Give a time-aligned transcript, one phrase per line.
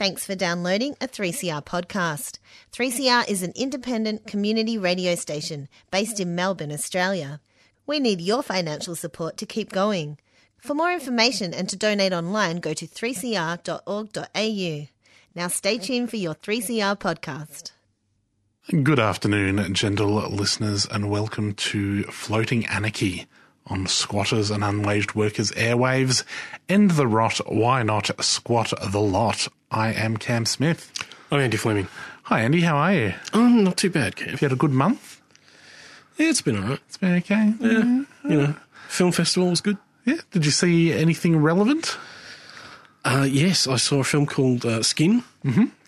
[0.00, 2.38] Thanks for downloading a 3CR podcast.
[2.72, 7.42] 3CR is an independent community radio station based in Melbourne, Australia.
[7.86, 10.16] We need your financial support to keep going.
[10.56, 14.88] For more information and to donate online, go to 3cr.org.au.
[15.34, 17.72] Now stay tuned for your 3CR podcast.
[18.82, 23.26] Good afternoon, gentle listeners, and welcome to Floating Anarchy
[23.66, 26.24] on Squatters and Unwaged Workers Airwaves.
[26.68, 29.48] End the rot, why not squat the lot?
[29.70, 30.92] I am Cam Smith.
[31.30, 31.88] I'm Andy Fleming.
[32.24, 33.14] Hi, Andy, how are you?
[33.32, 34.30] Um, not too bad, Cam.
[34.30, 35.20] Have you had a good month?
[36.16, 36.80] Yeah, it's been alright.
[36.86, 37.54] It's been okay.
[37.60, 38.54] Yeah, you know,
[38.88, 39.78] film festival was good.
[40.04, 40.16] Yeah.
[40.30, 41.96] Did you see anything relevant?
[43.04, 45.22] Uh, yes, I saw a film called uh, Skin.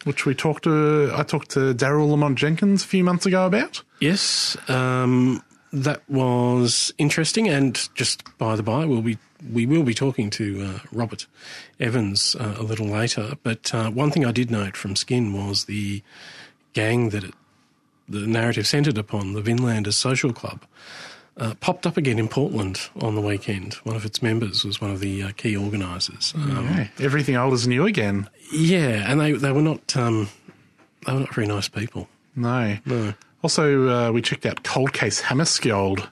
[0.04, 3.82] Which we talked to, I talked to Daryl Lamont Jenkins a few months ago about.
[4.00, 7.48] Yes, um, that was interesting.
[7.48, 9.18] And just by the by, we'll be
[9.52, 11.26] we will be talking to uh, Robert
[11.80, 13.34] Evans uh, a little later.
[13.42, 16.02] But uh, one thing I did note from Skin was the
[16.74, 17.34] gang that it,
[18.08, 20.64] the narrative centred upon, the Vinlanders Social Club.
[21.38, 23.72] Uh, popped up again in Portland on the weekend.
[23.84, 26.34] One of its members was one of the uh, key organisers.
[26.36, 26.88] Um, Yeah.
[27.00, 28.28] Everything old is new again.
[28.52, 30.28] Yeah, and they they were not um,
[31.06, 32.06] they were not very nice people.
[32.36, 32.76] No.
[32.84, 33.14] No.
[33.42, 36.08] Also, uh, we checked out Cold Case Hammarskjöld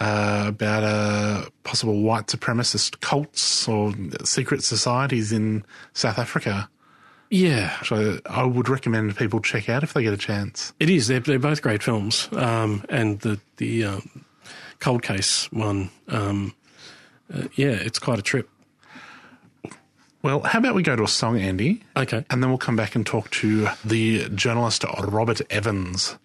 [0.00, 3.92] uh, about uh, possible white supremacist cults or
[4.24, 6.68] secret societies in South Africa.
[7.32, 10.72] Yeah, So I would recommend people check out if they get a chance.
[10.80, 11.06] it is.
[11.06, 14.24] They're, they're both great films, um, and the the um,
[14.80, 15.90] Cold Case one.
[16.08, 16.54] Um,
[17.32, 18.48] uh, yeah, it's quite a trip.
[20.22, 22.24] Well, how about we go to a song, Andy, Okay.
[22.28, 26.18] and then we'll come back and talk to the journalist Robert Evans.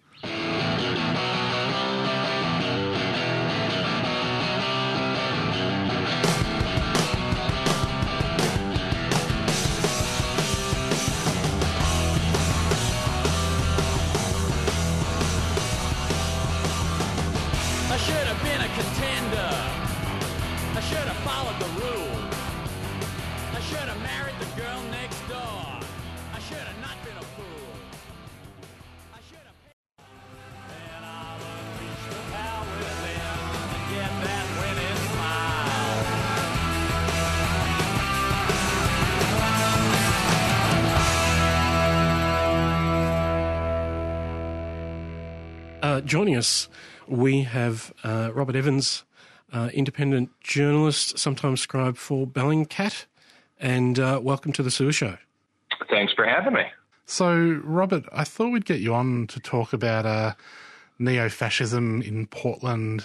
[48.56, 49.04] Robert Evans,
[49.52, 53.04] uh, independent journalist, sometimes scribe for Bellingcat,
[53.60, 55.18] and uh, welcome to the Sewer Show.
[55.90, 56.62] Thanks for having me.
[57.04, 60.32] So, Robert, I thought we'd get you on to talk about uh,
[60.98, 63.04] neo fascism in Portland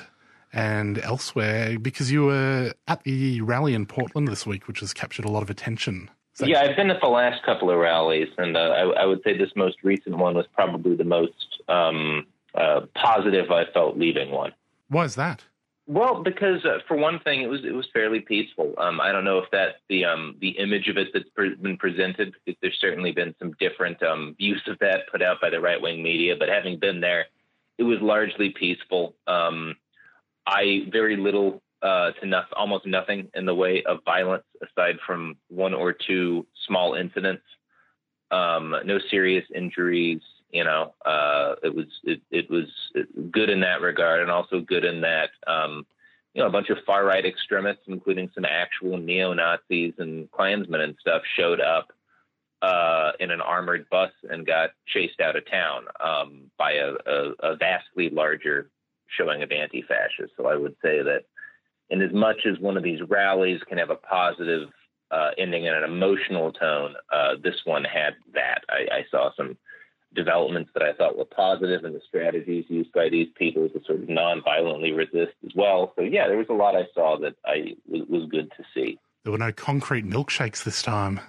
[0.53, 5.25] and elsewhere because you were at the rally in Portland this week, which has captured
[5.25, 6.09] a lot of attention.
[6.33, 9.19] So- Yeah, I've been at the last couple of rallies, and uh, I, I would
[9.25, 12.25] say this most recent one was probably the most um,
[12.55, 14.53] uh, positive I felt leaving one.
[14.91, 15.45] Why is that?
[15.87, 18.73] Well, because uh, for one thing, it was it was fairly peaceful.
[18.77, 21.77] Um, I don't know if that's the um, the image of it that's pre- been
[21.77, 22.33] presented.
[22.45, 25.81] Because there's certainly been some different um, views of that put out by the right
[25.81, 26.35] wing media.
[26.37, 27.27] But having been there,
[27.77, 29.15] it was largely peaceful.
[29.27, 29.75] Um,
[30.45, 35.37] I very little uh, to nothing, almost nothing in the way of violence aside from
[35.47, 37.43] one or two small incidents.
[38.29, 40.21] Um, no serious injuries.
[40.51, 42.67] You know, uh, it was it, it was
[43.31, 45.85] good in that regard, and also good in that um,
[46.33, 50.81] you know a bunch of far right extremists, including some actual neo Nazis and Klansmen
[50.81, 51.93] and stuff, showed up
[52.61, 57.31] uh, in an armored bus and got chased out of town um, by a, a,
[57.39, 58.69] a vastly larger
[59.17, 60.35] showing of anti-fascists.
[60.37, 61.23] So I would say that,
[61.89, 64.69] in as much as one of these rallies can have a positive
[65.11, 68.63] uh, ending and an emotional tone, uh, this one had that.
[68.69, 69.57] I, I saw some
[70.13, 74.01] developments that I thought were positive and the strategies used by these people to sort
[74.01, 75.93] of non-violently resist as well.
[75.95, 78.99] So yeah, there was a lot I saw that I was, was good to see.
[79.23, 81.19] There were no concrete milkshakes this time.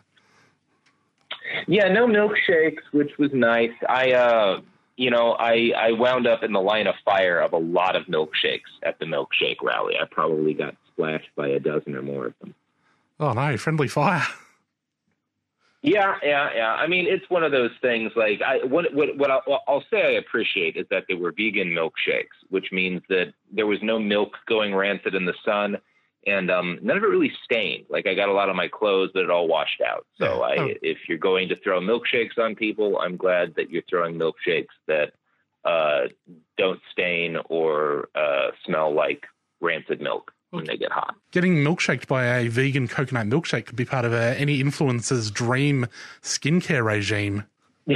[1.67, 3.73] Yeah, no milkshakes, which was nice.
[3.89, 4.61] I, uh,
[4.97, 8.07] you know, I I wound up in the line of fire of a lot of
[8.07, 9.95] milkshakes at the milkshake rally.
[10.01, 12.55] I probably got splashed by a dozen or more of them.
[13.21, 14.27] Oh no, friendly fire.
[15.83, 16.71] Yeah, yeah, yeah.
[16.73, 18.13] I mean, it's one of those things.
[18.15, 21.69] Like, I what what what I'll, I'll say I appreciate is that they were vegan
[21.71, 25.77] milkshakes, which means that there was no milk going rancid in the sun,
[26.25, 27.87] and um, none of it really stained.
[27.91, 30.07] Like, I got a lot of my clothes, but it all washed out.
[30.21, 30.43] So.
[30.43, 30.69] I, Oh.
[30.83, 35.15] if you're going to throw milkshakes on people, I'm glad that you're throwing milkshakes that
[35.65, 36.03] uh,
[36.59, 39.27] don't stain or uh, smell like
[39.61, 40.33] rancid milk.
[40.53, 41.17] When they get hot.
[41.33, 45.87] Getting milkshaked by a vegan coconut milkshake could be part of a, any influencer's dream
[46.23, 47.45] skincare regime.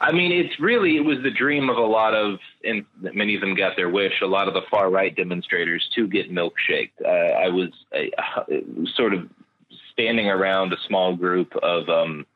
[0.00, 3.40] I mean, it's really it was the dream of a lot of, and many of
[3.40, 4.20] them got their wish.
[4.22, 6.92] A lot of the far right demonstrators to get milkshaked.
[7.04, 8.42] Uh, I was uh,
[8.94, 9.28] sort of
[9.92, 12.26] standing around a small group of, um,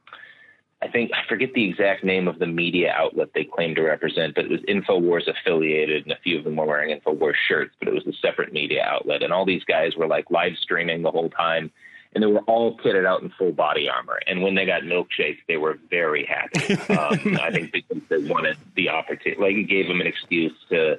[0.81, 4.35] I think I forget the exact name of the media outlet they claimed to represent,
[4.35, 7.89] but it was Infowars affiliated, and a few of them were wearing Infowars shirts, but
[7.89, 11.11] it was a separate media outlet, and all these guys were like live streaming the
[11.11, 11.73] whole time
[12.15, 14.19] and they were all kitted out in full body armor.
[14.27, 16.77] And when they got milkshakes, they were very happy.
[16.99, 20.99] Um, I think because they wanted the opportunity, like it gave them an excuse to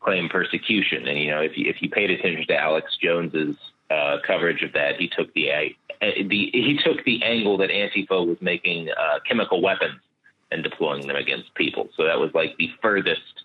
[0.00, 1.06] claim persecution.
[1.06, 3.56] And you know, if you if you paid attention to Alex Jones's
[3.90, 5.60] uh, coverage of that, he took the, uh,
[6.00, 10.00] the he took the angle that Antifa was making uh, chemical weapons
[10.50, 11.88] and deploying them against people.
[11.96, 13.44] So that was like the furthest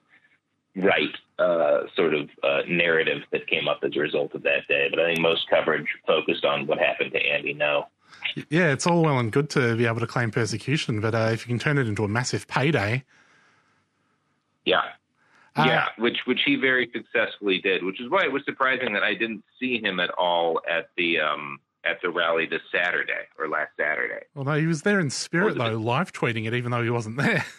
[0.75, 4.87] right uh, sort of uh, narrative that came up as a result of that day.
[4.89, 7.85] But I think most coverage focused on what happened to Andy Ngo.
[8.49, 11.41] Yeah, it's all well and good to be able to claim persecution, but uh, if
[11.41, 13.03] you can turn it into a massive payday.
[14.65, 14.83] Yeah.
[15.55, 19.03] Uh, yeah, which which he very successfully did, which is why it was surprising that
[19.03, 23.47] I didn't see him at all at the um, at the rally this Saturday or
[23.47, 24.25] last Saturday.
[24.35, 27.45] Although he was there in spirit, though, live tweeting it, even though he wasn't there.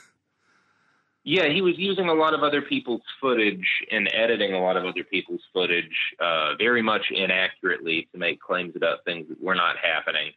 [1.27, 4.85] Yeah, he was using a lot of other people's footage and editing a lot of
[4.85, 9.77] other people's footage uh, very much inaccurately to make claims about things that were not
[9.79, 10.33] happening.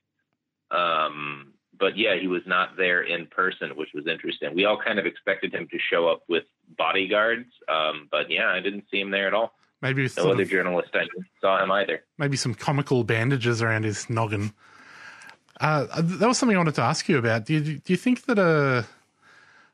[0.71, 4.53] Um, but yeah, he was not there in person, which was interesting.
[4.56, 6.44] We all kind of expected him to show up with
[6.77, 9.53] bodyguards, um, but yeah, I didn't see him there at all.
[9.81, 11.06] Maybe No other of, journalist I
[11.39, 12.03] saw him either.
[12.18, 14.51] maybe some comical bandages around his noggin.
[15.62, 17.45] Uh, that was something I wanted to ask you about.
[17.45, 18.83] Do you, do you think that uh,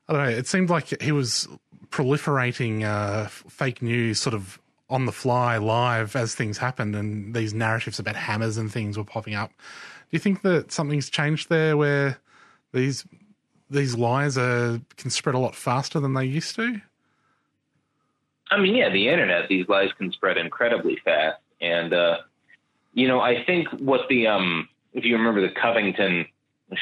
[0.08, 0.28] I don't know?
[0.28, 1.48] It seemed like he was
[1.88, 4.58] proliferating uh, fake news, sort of
[4.90, 9.04] on the fly, live as things happened, and these narratives about hammers and things were
[9.04, 9.52] popping up.
[10.14, 12.20] Do you think that something's changed there, where
[12.72, 13.04] these
[13.68, 16.80] these lies are, can spread a lot faster than they used to?
[18.48, 21.40] I mean, yeah, the internet, these lies can spread incredibly fast.
[21.60, 22.18] And, uh,
[22.92, 26.26] you know, I think what the, um, if you remember the Covington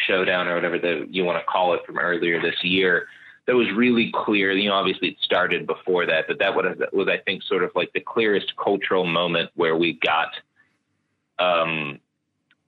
[0.07, 3.07] showdown or whatever the, you want to call it from earlier this year,
[3.47, 4.53] that was really clear.
[4.53, 7.71] You know, obviously it started before that, but that was, was I think, sort of
[7.75, 10.35] like the clearest cultural moment where we got
[11.39, 11.99] um,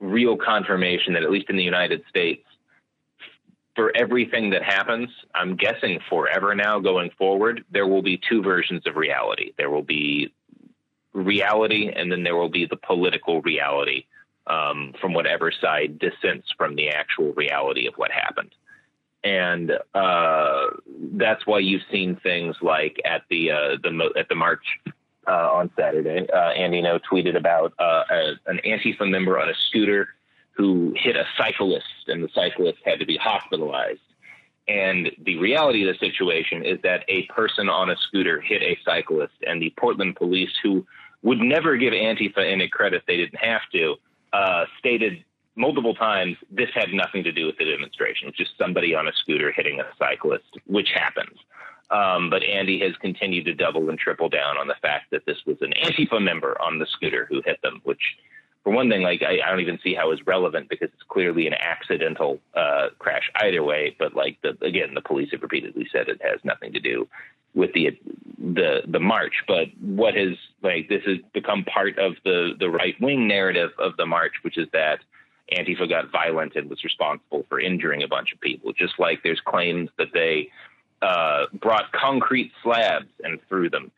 [0.05, 2.45] real confirmation that, at least in the United States,
[3.75, 8.87] for everything that happens, I'm guessing forever now going forward, there will be two versions
[8.87, 9.53] of reality.
[9.59, 10.33] There will be
[11.13, 14.07] reality, and then there will be the political reality
[14.47, 18.55] um, from whatever side dissents from the actual reality of what happened.
[19.25, 20.67] And uh,
[21.15, 24.65] that's why you've seen things like at the uh, the at the march
[25.27, 29.55] uh, on Saturday, uh, Andy Ngo tweeted about uh, a, an Antifa member on a
[29.69, 30.09] scooter
[30.53, 34.01] who hit a cyclist, and the cyclist had to be hospitalized.
[34.67, 38.79] And the reality of the situation is that a person on a scooter hit a
[38.85, 40.87] cyclist, and the Portland police, who
[41.23, 43.97] would never give Antifa any credit they didn't have to,
[44.33, 45.25] uh, stated
[45.57, 48.29] multiple times this had nothing to do with the demonstration.
[48.29, 51.39] It's just somebody on a scooter hitting a cyclist, which happens.
[51.91, 55.39] Um, but Andy has continued to double and triple down on the fact that this
[55.47, 58.01] was an Antifa member on the scooter who hit them, which
[58.65, 61.47] for one thing, like I, I don't even see how it's relevant because it's clearly
[61.47, 63.95] an accidental uh, crash either way.
[63.99, 67.07] But like the, again, the police have repeatedly said it has nothing to do
[67.55, 67.91] with the
[68.39, 69.35] the the march.
[69.47, 73.97] But what has like this has become part of the the right wing narrative of
[73.99, 75.01] the march, which is that
[75.53, 78.73] Antifa got violent and was responsible for injuring a bunch of people.
[78.73, 80.49] Just like there's claims that they
[81.05, 83.91] uh, brought concrete slabs and threw them.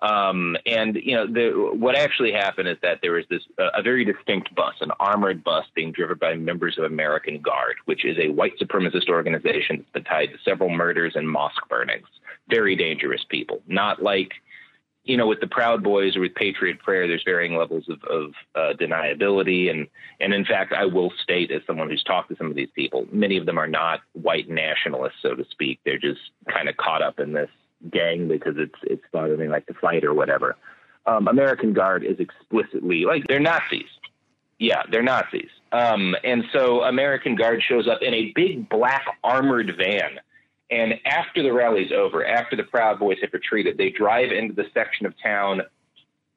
[0.00, 3.82] Um, and you know, the, what actually happened is that there was this uh, a
[3.82, 8.16] very distinct bus, an armored bus being driven by members of American Guard, which is
[8.18, 12.08] a white supremacist organization that's been tied to several murders and mosque burnings.
[12.48, 13.60] Very dangerous people.
[13.68, 14.32] Not like
[15.04, 18.32] you know, with the Proud Boys or with Patriot Prayer, there's varying levels of, of
[18.54, 19.88] uh, deniability, and
[20.20, 23.06] and in fact, I will state as someone who's talked to some of these people,
[23.10, 25.80] many of them are not white nationalists, so to speak.
[25.84, 27.50] They're just kind of caught up in this
[27.90, 30.56] gang because it's it's thought like to fight or whatever.
[31.06, 33.88] Um, American Guard is explicitly like they're Nazis.
[34.58, 35.50] Yeah, they're Nazis.
[35.72, 40.20] Um, and so American Guard shows up in a big black armored van.
[40.72, 44.64] And after the rally's over, after the Proud Boys have retreated, they drive into the
[44.72, 45.60] section of town,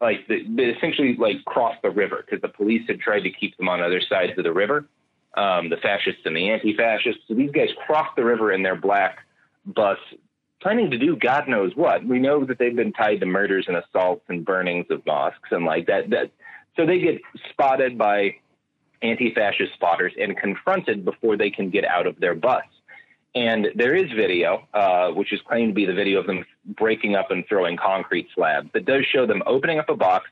[0.01, 3.55] like the, they essentially like cross the river because the police had tried to keep
[3.55, 4.89] them on other sides of the river,
[5.37, 7.21] um, the fascists and the anti-fascists.
[7.29, 9.19] So these guys cross the river in their black
[9.65, 9.99] bus
[10.61, 12.05] planning to do God knows what.
[12.05, 15.63] We know that they've been tied to murders and assaults and burnings of mosques and
[15.63, 16.09] like that.
[16.09, 16.31] That
[16.75, 18.35] so they get spotted by
[19.01, 22.63] anti-fascist spotters and confronted before they can get out of their bus.
[23.35, 27.15] And there is video, uh, which is claimed to be the video of them breaking
[27.15, 30.29] up and throwing concrete slabs, that does show them opening up a box,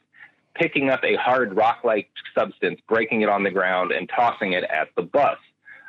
[0.56, 4.88] picking up a hard rock-like substance, breaking it on the ground, and tossing it at
[4.96, 5.38] the bus.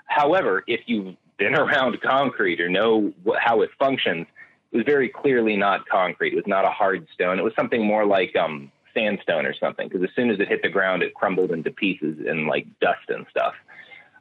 [0.06, 4.26] However, if you've been around concrete or know wh- how it functions,
[4.72, 6.32] it was very clearly not concrete.
[6.32, 7.38] It was not a hard stone.
[7.38, 9.88] It was something more like um, sandstone or something.
[9.88, 13.08] Because as soon as it hit the ground, it crumbled into pieces and like dust
[13.08, 13.54] and stuff.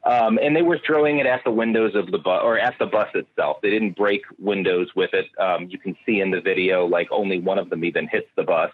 [0.04, 2.86] Um, and they were throwing it at the windows of the bus or at the
[2.86, 3.58] bus itself.
[3.62, 5.26] They didn't break windows with it.
[5.38, 8.42] Um, you can see in the video, like only one of them even hits the
[8.42, 8.70] bus.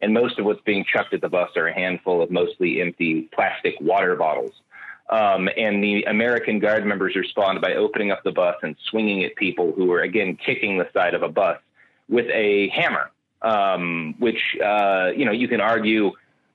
[0.00, 3.28] And most of what's being chucked at the bus are a handful of mostly empty
[3.32, 4.52] plastic water bottles.
[5.08, 9.36] Um, and the American Guard members respond by opening up the bus and swinging at
[9.36, 11.58] people who are, again, kicking the side of a bus
[12.08, 13.10] with a hammer,
[13.42, 16.12] um, which, uh, you know, you can argue,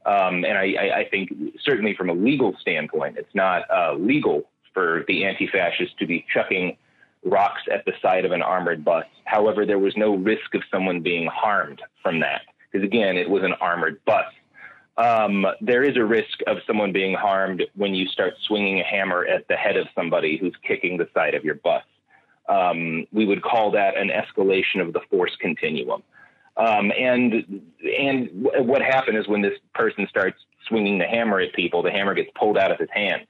[0.08, 5.04] um, and I, I, think certainly from a legal standpoint, it's not uh, legal for
[5.08, 6.78] the anti fascists to be chucking
[7.26, 9.06] rocks at the side of an armored bus.
[9.26, 13.44] However, there was no risk of someone being harmed from that because, again, it was
[13.44, 14.26] an armored bus
[14.98, 19.26] um, there is a risk of someone being harmed when you start swinging a hammer
[19.26, 21.84] at the head of somebody who's kicking the side of your bus.
[22.50, 26.02] Um, we would call that an escalation of the force continuum.
[26.58, 27.62] Um, and
[28.00, 30.38] and what happened is when this person starts
[30.68, 33.28] swinging the hammer at people, the hammer gets pulled out of his hand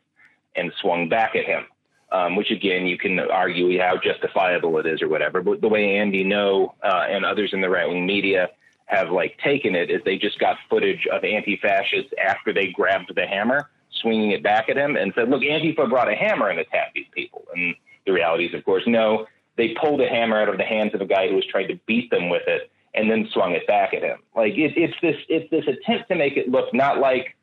[0.56, 1.66] and swung back at him.
[2.10, 5.42] Um, which again, you can argue how justifiable it is or whatever.
[5.42, 8.48] But the way Andy Ngo uh, and others in the right wing media
[8.86, 13.28] have like taken it is they just got footage of anti-fascists after they grabbed the
[13.28, 13.70] hammer,
[14.02, 17.08] swinging it back at him, and said, "Look, Antifa brought a hammer and attacked these
[17.14, 19.28] people." And the reality is, of course, no.
[19.58, 21.80] They pulled a hammer out of the hands of a guy who was trying to
[21.88, 24.18] beat them with it, and then swung it back at him.
[24.36, 27.36] Like it, it's this, it's this attempt to make it look not like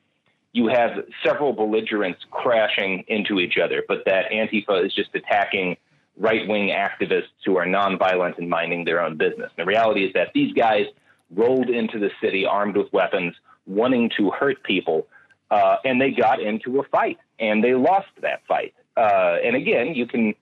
[0.53, 0.91] you have
[1.25, 5.77] several belligerents crashing into each other, but that Antifa is just attacking
[6.17, 9.51] right wing activists who are nonviolent and minding their own business.
[9.57, 10.87] And the reality is that these guys
[11.35, 13.35] rolled into the city armed with weapons,
[13.67, 15.09] wanting to hurt people,
[15.51, 18.75] uh, and they got into a fight, and they lost that fight.
[18.97, 20.35] Uh, and again, you can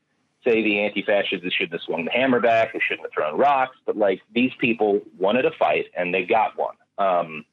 [0.45, 3.97] say the anti-fascists shouldn't have swung the hammer back, they shouldn't have thrown rocks, but
[3.97, 6.75] like these people wanted a fight, and they got one.
[6.99, 7.45] Um,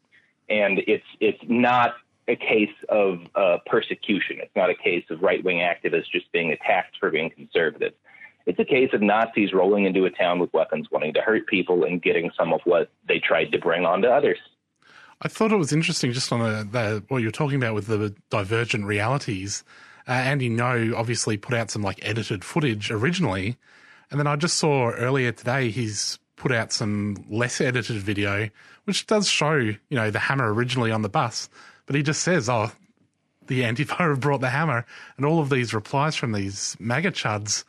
[0.50, 1.96] and it's it's not
[2.28, 4.38] a case of uh, persecution.
[4.40, 7.94] It's not a case of right-wing activists just being attacked for being conservative.
[8.46, 11.84] It's a case of Nazis rolling into a town with weapons, wanting to hurt people
[11.84, 14.38] and getting some of what they tried to bring onto others.
[15.22, 18.16] I thought it was interesting just on the, the what you're talking about with the
[18.30, 19.64] divergent realities.
[20.10, 23.58] Uh, Andy Ngo obviously put out some like edited footage originally,
[24.10, 28.50] and then I just saw earlier today he's put out some less edited video,
[28.86, 31.48] which does show you know the hammer originally on the bus,
[31.86, 32.72] but he just says, "Oh,
[33.48, 34.86] the Antifa have brought the hammer,"
[35.16, 37.64] and all of these replies from these MAGA chuds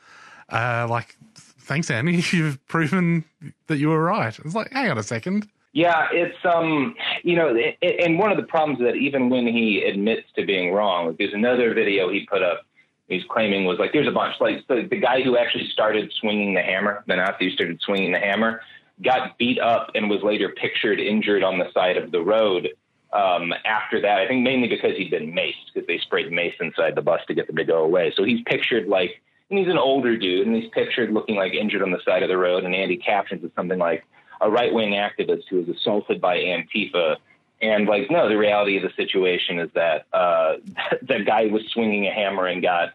[0.50, 2.23] uh, like, thanks, Andy.
[2.32, 3.25] You've proven
[3.68, 4.37] that you were right.
[4.38, 5.49] It's like, hang on a second.
[5.73, 9.85] Yeah, it's um, you know, it, and one of the problems that even when he
[9.85, 12.62] admits to being wrong, there's another video he put up.
[13.09, 16.55] He's claiming was like there's a bunch like the, the guy who actually started swinging
[16.55, 18.62] the hammer, the Nazi who started swinging the hammer,
[19.03, 22.69] got beat up and was later pictured injured on the side of the road.
[23.12, 26.95] Um, after that, I think mainly because he'd been maced because they sprayed mace inside
[26.95, 28.12] the bus to get them to go away.
[28.17, 31.83] So he's pictured like and he's an older dude, and he's pictured looking like injured
[31.83, 32.65] on the side of the road.
[32.65, 34.05] And Andy captions it something like
[34.40, 37.16] a right wing activist who was assaulted by Antifa.
[37.62, 40.54] And like, no, the reality of the situation is that uh,
[41.02, 42.90] that guy was swinging a hammer and got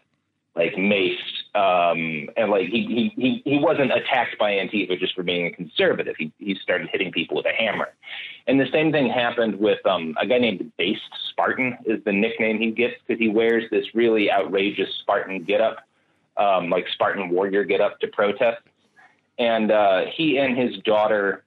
[0.54, 5.44] like maced, um, and like he, he he wasn't attacked by Antifa just for being
[5.44, 6.16] a conservative.
[6.16, 7.88] He he started hitting people with a hammer,
[8.46, 12.58] and the same thing happened with um, a guy named Based Spartan is the nickname
[12.58, 15.86] he gets because he wears this really outrageous Spartan getup
[16.36, 18.62] um, like Spartan warrior get up to protest.
[19.38, 21.44] And uh, he and his daughter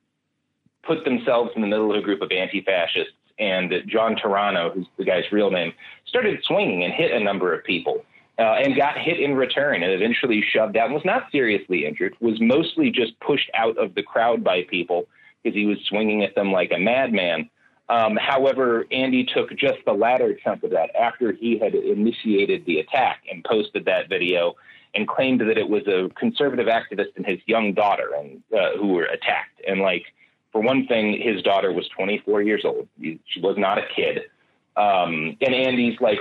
[0.83, 3.13] put themselves in the middle of a group of anti fascists.
[3.37, 5.73] And John Turano, who's the guy's real name,
[6.05, 8.03] started swinging and hit a number of people.
[8.37, 12.15] Uh, and got hit in return and eventually shoved out and was not seriously injured,
[12.21, 15.09] was mostly just pushed out of the crowd by people
[15.43, 17.49] because he was swinging at them like a madman.
[17.89, 22.79] Um, however, Andy took just the latter chunk of that after he had initiated the
[22.79, 24.55] attack and posted that video
[24.95, 28.87] and claimed that it was a conservative activist and his young daughter and uh, who
[28.87, 29.61] were attacked.
[29.67, 30.03] And like
[30.51, 32.87] for one thing, his daughter was 24 years old.
[32.99, 34.23] She was not a kid.
[34.75, 36.19] Um, and Andy's like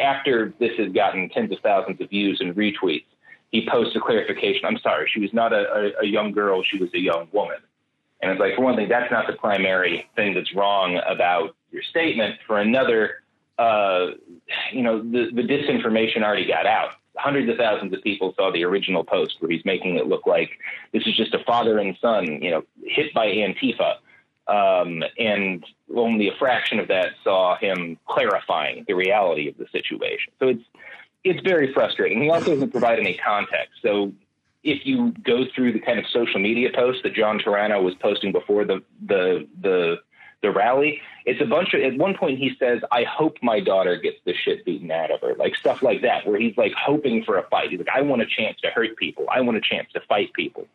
[0.00, 3.04] after this has gotten tens of thousands of views and retweets,
[3.50, 4.66] he posts a clarification.
[4.66, 7.56] I'm sorry, she was not a, a, a young girl; she was a young woman.
[8.20, 11.82] And it's like, for one thing, that's not the primary thing that's wrong about your
[11.82, 12.36] statement.
[12.46, 13.22] For another,
[13.58, 14.08] uh,
[14.72, 16.90] you know, the, the disinformation already got out.
[17.18, 20.50] Hundreds of thousands of people saw the original post where he's making it look like
[20.92, 23.96] this is just a father and son, you know, hit by Antifa.
[24.46, 25.62] Um, and
[25.94, 30.32] only a fraction of that saw him clarifying the reality of the situation.
[30.38, 30.64] So it's
[31.24, 32.22] it's very frustrating.
[32.22, 33.74] He also doesn't provide any context.
[33.82, 34.12] So
[34.62, 38.32] if you go through the kind of social media posts that John Turano was posting
[38.32, 39.96] before the the the
[40.42, 41.80] the rally, it's a bunch of.
[41.80, 45.20] At one point, he says, "I hope my daughter gets the shit beaten out of
[45.20, 47.70] her," like stuff like that, where he's like hoping for a fight.
[47.70, 49.26] He's like, "I want a chance to hurt people.
[49.30, 50.66] I want a chance to fight people."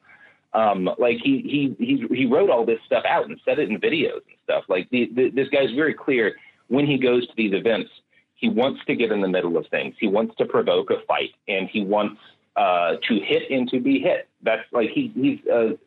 [0.53, 3.79] Um, like he he he he wrote all this stuff out and said it in
[3.79, 4.65] videos and stuff.
[4.67, 6.35] Like the, the, this guy's very clear
[6.67, 7.89] when he goes to these events.
[8.35, 9.95] He wants to get in the middle of things.
[9.99, 12.19] He wants to provoke a fight, and he wants
[12.55, 14.27] uh, to hit and to be hit.
[14.41, 15.77] That's like he, he's, uh,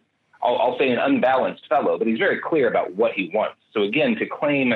[0.46, 3.56] I'll, I'll say, an unbalanced fellow, but he's very clear about what he wants.
[3.72, 4.72] So again, to claim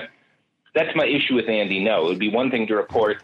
[0.74, 1.80] that's my issue with Andy.
[1.80, 3.22] Ngo, it would be one thing to report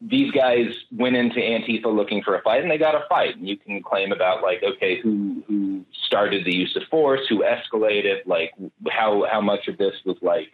[0.00, 3.36] these guys went into Antifa looking for a fight and they got a fight.
[3.36, 7.42] And you can claim about like, okay, who who started the use of force, who
[7.42, 8.52] escalated, like
[8.90, 10.52] how how much of this was like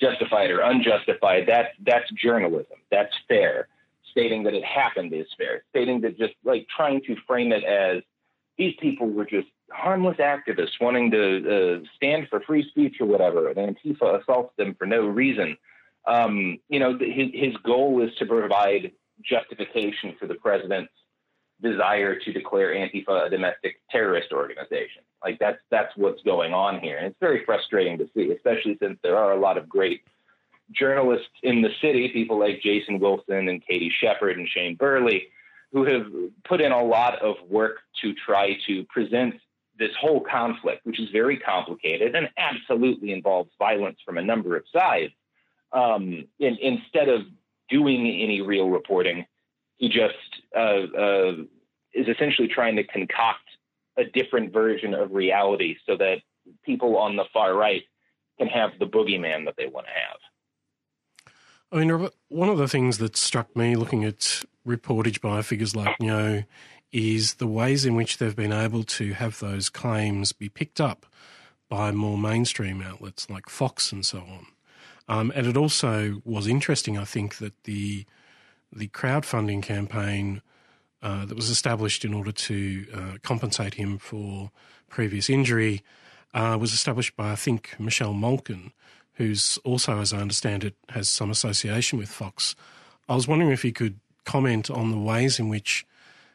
[0.00, 1.44] justified or unjustified.
[1.46, 2.78] That's that's journalism.
[2.90, 3.68] That's fair
[4.10, 5.64] stating that it happened is fair.
[5.70, 8.02] Stating that just like trying to frame it as
[8.58, 13.48] these people were just harmless activists wanting to uh, stand for free speech or whatever,
[13.48, 15.56] and Antifa assaults them for no reason.
[16.06, 20.92] Um, you know, his, his goal is to provide justification for the president's
[21.60, 25.02] desire to declare Antifa a domestic terrorist organization.
[25.22, 28.98] Like that's that's what's going on here, and it's very frustrating to see, especially since
[29.02, 30.02] there are a lot of great
[30.72, 35.28] journalists in the city, people like Jason Wilson and Katie Shepard and Shane Burley,
[35.72, 36.06] who have
[36.44, 39.34] put in a lot of work to try to present
[39.78, 44.64] this whole conflict, which is very complicated and absolutely involves violence from a number of
[44.72, 45.12] sides.
[45.72, 47.22] Um, in, instead of
[47.70, 49.24] doing any real reporting,
[49.78, 50.14] he just
[50.54, 51.32] uh, uh,
[51.94, 53.48] is essentially trying to concoct
[53.96, 56.18] a different version of reality so that
[56.64, 57.82] people on the far right
[58.38, 60.18] can have the boogeyman that they want to have.
[61.70, 65.74] I mean, Robert, one of the things that struck me looking at reportage by figures
[65.74, 66.44] like Ngo
[66.92, 71.06] is the ways in which they've been able to have those claims be picked up
[71.68, 74.46] by more mainstream outlets like Fox and so on.
[75.08, 78.04] Um, and it also was interesting, I think, that the
[78.74, 80.40] the crowdfunding campaign
[81.02, 84.50] uh, that was established in order to uh, compensate him for
[84.88, 85.82] previous injury
[86.32, 88.72] uh, was established by, I think, Michelle Malkin,
[89.14, 92.54] who's also, as I understand it, has some association with Fox.
[93.08, 95.84] I was wondering if you could comment on the ways in which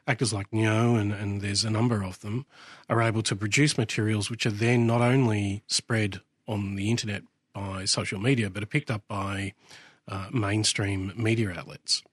[0.08, 2.46] actors like Ngo and, and there's a number of them,
[2.90, 7.86] are able to produce materials which are then not only spread on the internet by
[7.86, 9.54] social media, but are picked up by
[10.08, 12.04] uh, mainstream media outlets.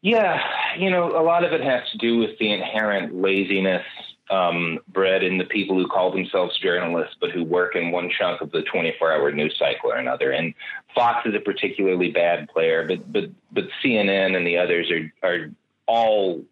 [0.00, 0.40] Yeah,
[0.76, 3.84] you know, a lot of it has to do with the inherent laziness
[4.30, 8.40] um, bred in the people who call themselves journalists, but who work in one chunk
[8.40, 10.30] of the 24-hour news cycle or another.
[10.30, 10.54] And
[10.94, 15.50] Fox is a particularly bad player, but but but CNN and the others are are
[15.86, 16.44] all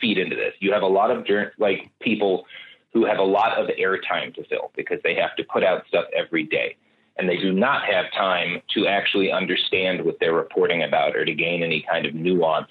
[0.00, 0.54] feed into this.
[0.60, 1.26] You have a lot of
[1.58, 2.46] like people
[2.92, 6.06] who have a lot of airtime to fill because they have to put out stuff
[6.16, 6.76] every day.
[7.18, 11.34] And they do not have time to actually understand what they're reporting about or to
[11.34, 12.66] gain any kind of nuanced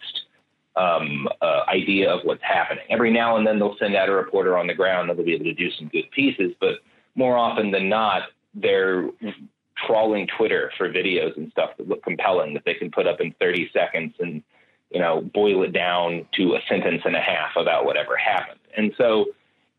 [0.76, 2.84] um, uh, idea of what's happening.
[2.90, 5.34] Every now and then they'll send out a reporter on the ground and they'll be
[5.34, 6.76] able to do some good pieces, but
[7.16, 9.10] more often than not, they're
[9.86, 13.34] trawling Twitter for videos and stuff that look compelling that they can put up in
[13.40, 14.44] 30 seconds and
[14.92, 18.60] you know boil it down to a sentence and a half about whatever happened.
[18.78, 19.26] And so,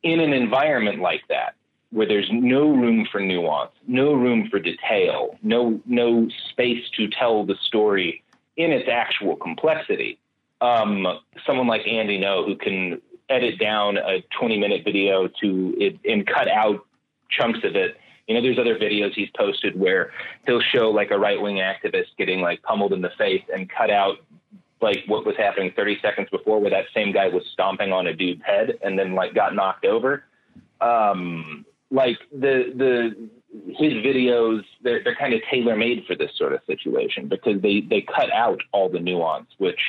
[0.03, 1.55] in an environment like that,
[1.91, 7.45] where there's no room for nuance, no room for detail, no no space to tell
[7.45, 8.23] the story
[8.57, 10.19] in its actual complexity,
[10.61, 11.07] um,
[11.47, 16.27] someone like Andy Ngo who can edit down a 20 minute video to it and
[16.27, 16.85] cut out
[17.31, 17.97] chunks of it.
[18.27, 20.11] You know, there's other videos he's posted where
[20.47, 23.91] he'll show like a right wing activist getting like pummeled in the face and cut
[23.91, 24.17] out
[24.81, 28.15] like what was happening 30 seconds before where that same guy was stomping on a
[28.15, 30.25] dude's head and then like got knocked over.
[30.81, 33.29] Um, like the, the,
[33.69, 37.81] his videos, they're, they're kind of tailor made for this sort of situation because they,
[37.81, 39.81] they cut out all the nuance, which,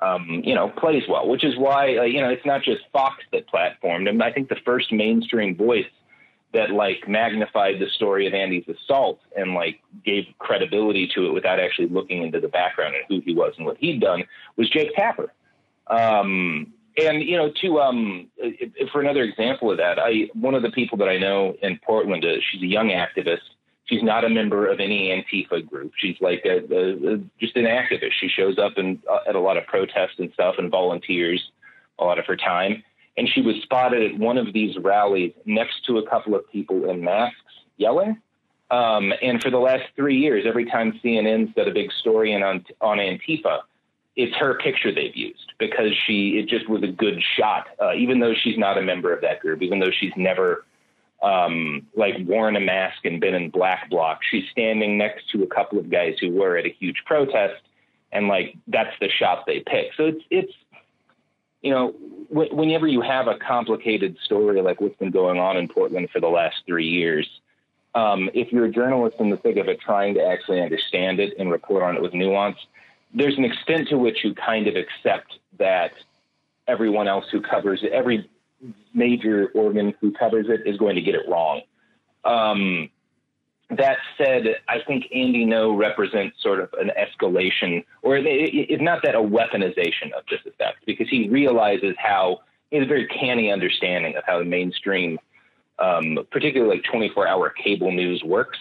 [0.00, 3.24] um, you know, plays well, which is why, uh, you know, it's not just Fox
[3.32, 4.22] that platformed him.
[4.22, 5.86] I think the first mainstream voice
[6.54, 11.60] that like magnified the story of Andy's assault and like gave credibility to it without
[11.60, 14.24] actually looking into the background and who he was and what he'd done
[14.56, 15.32] was Jake Tapper.
[15.88, 18.28] Um, and you know, to um,
[18.92, 22.24] for another example of that, I one of the people that I know in Portland,
[22.24, 23.40] uh, she's a young activist.
[23.86, 25.92] She's not a member of any Antifa group.
[25.98, 28.12] She's like a, a, a just an activist.
[28.18, 31.50] She shows up and uh, at a lot of protests and stuff, and volunteers
[31.98, 32.84] a lot of her time.
[33.16, 36.90] And she was spotted at one of these rallies next to a couple of people
[36.90, 37.36] in masks
[37.76, 38.20] yelling.
[38.70, 42.64] Um, and for the last three years, every time CNN's got a big story on
[42.80, 43.60] on Antifa,
[44.16, 48.20] it's her picture they've used because she it just was a good shot, uh, even
[48.20, 50.64] though she's not a member of that group, even though she's never
[51.22, 54.20] um, like worn a mask and been in black bloc.
[54.30, 57.62] She's standing next to a couple of guys who were at a huge protest,
[58.12, 59.92] and like that's the shot they pick.
[59.96, 60.52] So it's it's
[61.64, 61.94] you know
[62.28, 66.28] whenever you have a complicated story like what's been going on in Portland for the
[66.28, 67.28] last three years.
[67.94, 71.34] Um, if you're a journalist in the thick of it, trying to actually understand it
[71.38, 72.58] and report on it with nuance,
[73.14, 75.92] there's an extent to which you kind of accept that
[76.66, 78.28] everyone else who covers it, every
[78.92, 81.62] major organ who covers it, is going to get it wrong.
[82.24, 82.90] Um,
[83.70, 89.14] that said, I think Andy Ngo represents sort of an escalation, or it's not that
[89.14, 94.16] a weaponization of this effect, because he realizes how he has a very canny understanding
[94.16, 95.18] of how the mainstream,
[95.78, 98.58] um, particularly like 24 hour cable news works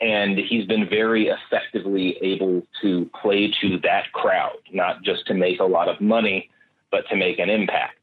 [0.00, 5.60] and he's been very effectively able to play to that crowd, not just to make
[5.60, 6.50] a lot of money,
[6.90, 7.98] but to make an impact.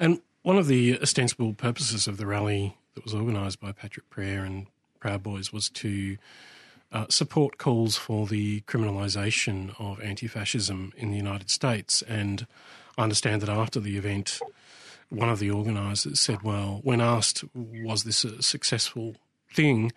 [0.00, 4.42] And one of the ostensible purposes of the rally that was organised by Patriot Prayer
[4.44, 4.66] and
[4.98, 6.16] Proud Boys was to
[6.90, 12.02] uh, support calls for the criminalisation of anti fascism in the United States.
[12.02, 12.46] And
[12.98, 14.40] I understand that after the event,
[15.10, 19.14] one of the organisers said, well, when asked, was this a successful
[19.52, 19.92] thing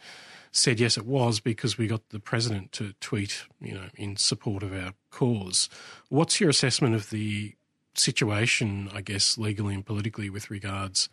[0.51, 4.63] said yes, it was because we got the president to tweet, you know, in support
[4.63, 5.69] of our cause.
[6.09, 7.53] What's your assessment of the
[7.93, 11.07] situation, I guess, legally and politically, with regards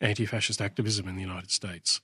[0.00, 2.00] anti-fascist activism in the United States?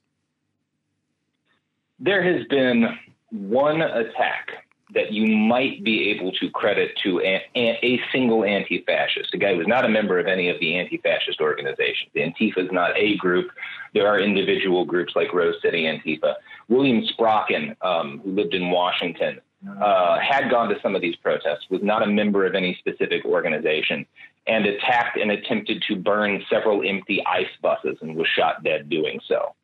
[1.99, 2.99] There has been
[3.31, 4.49] one attack
[4.95, 9.67] that you might be able to credit to a, a, single anti-fascist, a guy who's
[9.67, 12.11] not a member of any of the anti-fascist organizations.
[12.17, 13.51] Antifa is not a group.
[13.95, 16.35] There are individual groups like Rose City Antifa.
[16.69, 21.67] William Sprocken, um, who lived in Washington, uh, had gone to some of these protests,
[21.71, 24.07] was not a member of any specific organization,
[24.47, 29.21] and attacked and attempted to burn several empty ICE buses and was shot dead doing
[29.29, 29.55] so.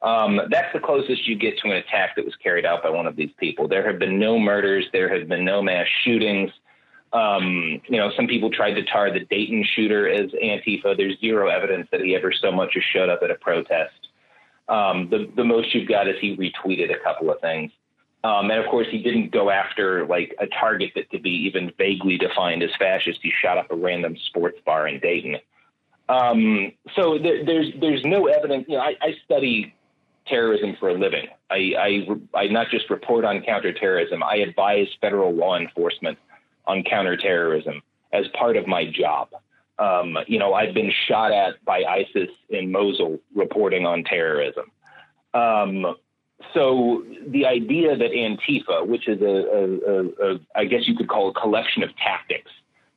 [0.00, 3.06] Um, that's the closest you get to an attack that was carried out by one
[3.06, 3.68] of these people.
[3.68, 4.86] There have been no murders.
[4.92, 6.50] There have been no mass shootings.
[7.12, 10.96] Um, you know, some people tried to tar the Dayton shooter as Antifa.
[10.96, 13.92] There's zero evidence that he ever so much as showed up at a protest.
[14.68, 17.70] Um, the, the most you've got is he retweeted a couple of things.
[18.24, 21.72] Um, and of course, he didn't go after like a target that could be even
[21.76, 23.18] vaguely defined as fascist.
[23.22, 25.36] He shot up a random sports bar in Dayton.
[26.08, 28.66] Um, so there, there's there's no evidence.
[28.68, 29.74] You know, I, I study
[30.26, 31.26] terrorism for a living.
[31.50, 36.18] I, I, I not just report on counterterrorism, I advise federal law enforcement
[36.66, 37.82] on counterterrorism
[38.12, 39.28] as part of my job.
[39.78, 44.70] Um, you know, I've been shot at by ISIS in Mosul reporting on terrorism.
[45.34, 45.96] Um,
[46.54, 51.08] so the idea that Antifa, which is a, a, a, a I guess you could
[51.08, 52.50] call a collection of tactics,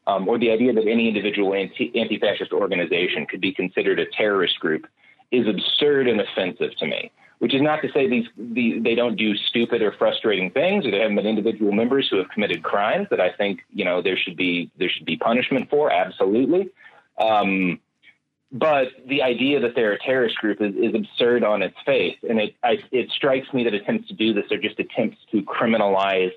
[0.08, 4.60] um, or the idea that any individual anti, anti-fascist organization could be considered a terrorist
[4.60, 4.86] group
[5.32, 7.12] is absurd and offensive to me.
[7.40, 10.92] Which is not to say these, the, they don't do stupid or frustrating things, or
[10.92, 14.18] they haven't been individual members who have committed crimes that I think you know there
[14.18, 15.92] should be there should be punishment for.
[15.92, 16.70] Absolutely,
[17.20, 17.80] um,
[18.56, 22.40] but the idea that they're a terrorist group is, is absurd on its face, and
[22.40, 26.32] it I, it strikes me that attempts to do this are just attempts to criminalize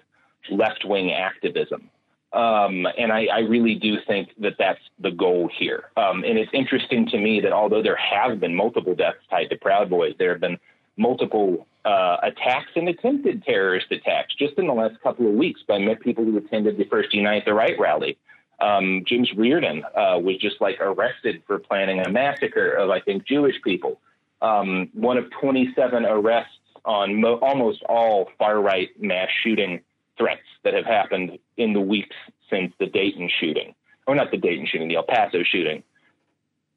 [0.51, 1.89] left wing activism.
[2.33, 5.85] Um, and I, I, really do think that that's the goal here.
[5.97, 9.57] Um, and it's interesting to me that although there have been multiple deaths tied to
[9.57, 10.59] Proud Boys, there have been
[10.99, 15.79] multiple uh, attacks and attempted terrorist attacks just in the last couple of weeks by
[16.03, 18.19] people who attended the first Unite the Right rally.
[18.61, 23.25] Um, James Reardon uh, was just like arrested for planning a massacre of, I think,
[23.25, 24.01] Jewish people.
[24.43, 26.53] Um, one of 27 arrests
[26.85, 29.81] on mo- almost all far right mass shooting
[30.17, 32.17] threats that have happened in the weeks
[32.51, 33.75] since the Dayton shooting,
[34.07, 35.83] or not the Dayton shooting, the El Paso shooting.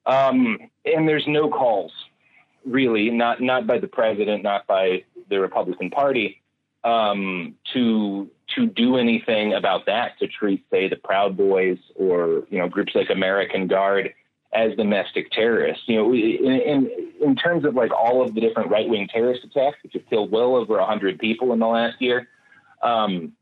[0.05, 1.91] Um, and there's no calls,
[2.65, 6.41] really, not not by the president, not by the Republican Party,
[6.83, 10.19] um, to to do anything about that.
[10.19, 14.13] To treat, say, the Proud Boys or you know groups like American Guard
[14.53, 15.83] as domestic terrorists.
[15.87, 19.43] You know, in, in, in terms of like all of the different right wing terrorist
[19.43, 22.27] attacks, which have killed well over hundred people in the last year.
[22.81, 23.33] Um,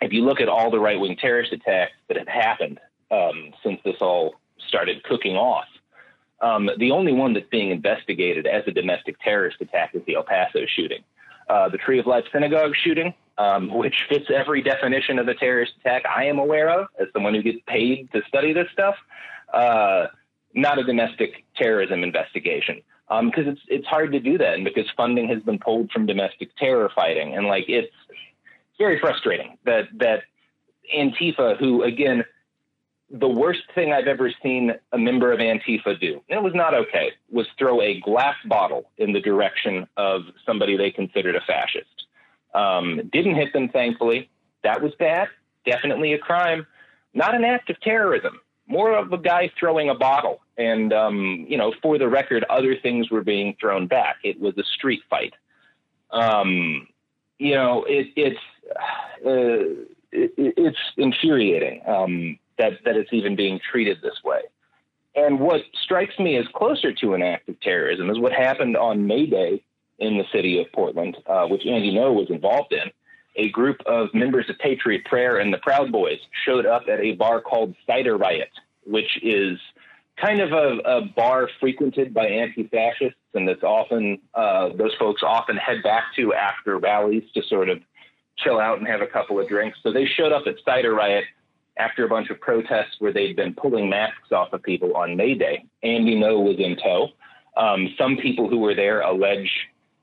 [0.00, 2.78] if you look at all the right wing terrorist attacks that have happened
[3.10, 4.34] um, since this all
[4.68, 5.66] started cooking off.
[6.40, 10.22] Um, the only one that's being investigated as a domestic terrorist attack is the El
[10.22, 11.02] Paso shooting.
[11.48, 15.72] Uh, the Tree of Life synagogue shooting, um, which fits every definition of a terrorist
[15.80, 18.96] attack I am aware of as someone who gets paid to study this stuff,
[19.52, 20.06] uh,
[20.54, 22.82] not a domestic terrorism investigation.
[23.08, 26.06] Because um, it's it's hard to do that, and because funding has been pulled from
[26.06, 27.92] domestic terror fighting, and like it's
[28.78, 30.24] very frustrating that that
[30.92, 32.24] Antifa, who again
[33.10, 36.74] the worst thing I've ever seen a member of Antifa do, and it was not
[36.74, 42.06] okay, was throw a glass bottle in the direction of somebody they considered a fascist.
[42.54, 44.30] Um, didn't hit them, thankfully.
[44.64, 45.28] That was bad.
[45.64, 46.66] Definitely a crime.
[47.14, 48.40] Not an act of terrorism.
[48.66, 50.40] More of a guy throwing a bottle.
[50.58, 54.16] And, um, you know, for the record, other things were being thrown back.
[54.24, 55.34] It was a street fight.
[56.10, 56.88] Um,
[57.38, 58.40] you know, it, it's,
[59.24, 61.82] uh, it, it's infuriating.
[61.86, 64.40] Um, that, that it's even being treated this way.
[65.14, 69.06] And what strikes me as closer to an act of terrorism is what happened on
[69.06, 69.62] May Day
[69.98, 72.90] in the city of Portland, uh, which Andy Ngo was involved in.
[73.36, 77.12] A group of members of Patriot Prayer and the Proud Boys showed up at a
[77.12, 78.50] bar called Cider Riot,
[78.84, 79.58] which is
[80.16, 85.56] kind of a, a bar frequented by anti-fascists, and that's often uh, those folks often
[85.56, 87.80] head back to after rallies to sort of
[88.38, 89.78] chill out and have a couple of drinks.
[89.82, 91.24] So they showed up at Cider Riot
[91.76, 95.34] after a bunch of protests where they'd been pulling masks off of people on May
[95.34, 95.64] Day.
[95.82, 97.08] Andy Ngo was in tow.
[97.56, 99.50] Um, some people who were there allege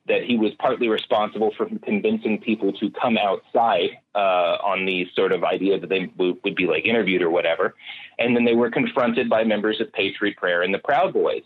[0.08, 5.32] that he was partly responsible for convincing people to come outside uh, on the sort
[5.32, 7.74] of idea that they w- would be like interviewed or whatever.
[8.20, 11.44] And then they were confronted by members of Patriot Prayer and the Proud Boys.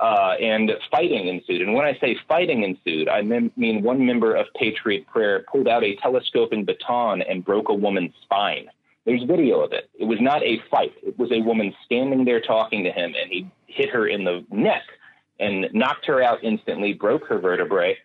[0.00, 1.60] Uh, and fighting ensued.
[1.60, 5.84] And when I say fighting ensued, I mean one member of Patriot Prayer pulled out
[5.84, 8.70] a telescoping baton and broke a woman's spine.
[9.10, 9.90] There's video of it.
[9.98, 10.92] It was not a fight.
[11.02, 14.46] It was a woman standing there talking to him, and he hit her in the
[14.52, 14.84] neck
[15.40, 17.98] and knocked her out instantly, broke her vertebrae.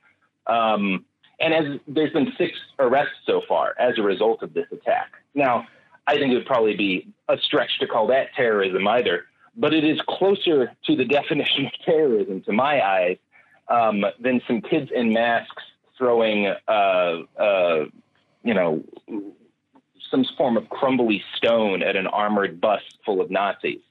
[0.47, 1.05] Um,
[1.39, 5.11] and as there's been six arrests so far as a result of this attack.
[5.35, 5.67] Now,
[6.07, 9.83] I think it would probably be a stretch to call that terrorism either, but it
[9.83, 13.17] is closer to the definition of terrorism, to my eyes,
[13.67, 15.61] um, than some kids in masks
[15.99, 16.71] throwing, uh,
[17.39, 17.85] uh,
[18.43, 18.83] you know,
[20.09, 23.81] some form of crumbly stone at an armored bus full of Nazis.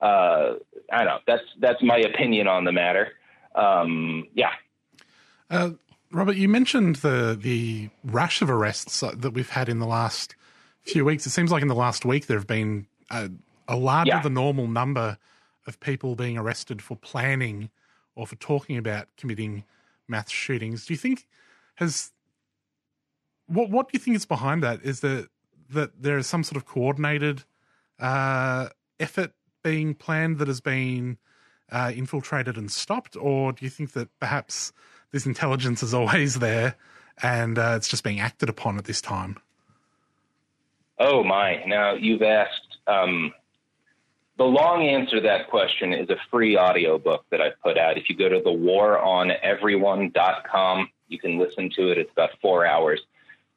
[0.00, 0.54] Uh,
[0.92, 1.18] I don't know.
[1.26, 3.12] That's that's my opinion on the matter.
[3.54, 4.50] Um, yeah.
[5.50, 5.70] Uh,
[6.10, 10.36] Robert, you mentioned the the rash of arrests that we've had in the last
[10.82, 11.26] few weeks.
[11.26, 13.30] It seems like in the last week there have been a,
[13.68, 14.22] a larger yeah.
[14.22, 15.18] than normal number
[15.66, 17.70] of people being arrested for planning
[18.14, 19.64] or for talking about committing
[20.06, 20.86] mass shootings.
[20.86, 21.26] Do you think
[21.76, 22.12] has
[23.46, 24.82] what what do you think is behind that?
[24.82, 25.28] Is that
[25.70, 27.44] that there is some sort of coordinated
[27.98, 31.18] uh, effort being planned that has been
[31.70, 34.72] uh, infiltrated and stopped, or do you think that perhaps
[35.10, 36.76] this intelligence is always there
[37.22, 39.36] and uh, it's just being acted upon at this time?
[40.98, 41.64] Oh my!
[41.66, 42.78] Now you've asked.
[42.86, 43.32] Um,
[44.36, 47.96] the long answer to that question is a free audio book that I've put out.
[47.96, 51.98] If you go to thewaroneveryone.com, you can listen to it.
[51.98, 53.00] It's about four hours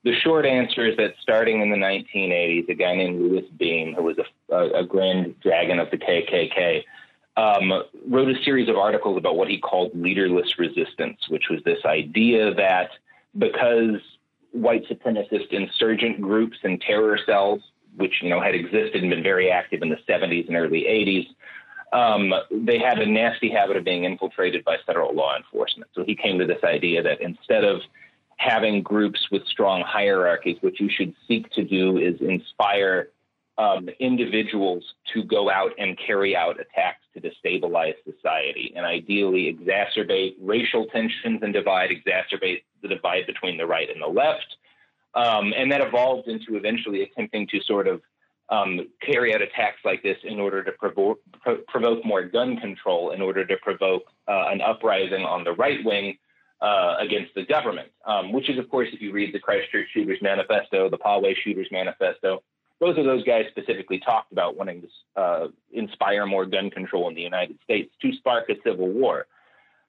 [0.08, 4.04] the short answer is that starting in the 1980s, a guy named Louis Beam, who
[4.04, 6.84] was a, a, a grand dragon of the KKK,
[7.36, 11.80] um, wrote a series of articles about what he called leaderless resistance, which was this
[11.86, 12.92] idea that
[13.38, 14.00] because
[14.52, 17.62] white supremacist insurgent groups and terror cells,
[17.98, 21.28] which you know had existed and been very active in the 70s and early 80s,
[21.92, 25.92] um, they had a nasty habit of being infiltrated by federal law enforcement.
[25.94, 27.82] So he came to this idea that instead of
[28.38, 30.58] having groups with strong hierarchies.
[30.62, 33.10] What you should seek to do is inspire
[33.58, 40.36] um, individuals to go out and carry out attacks to destabilize society and ideally exacerbate
[40.40, 44.58] racial tensions and divide, exacerbate the divide between the right and the left.
[45.16, 48.02] Um, and that evolved into eventually attempting to sort of
[48.50, 51.20] um, carry out attacks like this in order to provoke,
[51.68, 56.18] provoke more gun control, in order to provoke uh, an uprising on the right wing
[56.62, 60.20] uh, against the government, um, which is, of course, if you read the Christchurch Shooters
[60.22, 62.44] Manifesto, the Poway Shooters Manifesto,
[62.80, 67.16] both of those guys specifically talked about wanting to uh, inspire more gun control in
[67.16, 69.28] the United States to spark a civil war.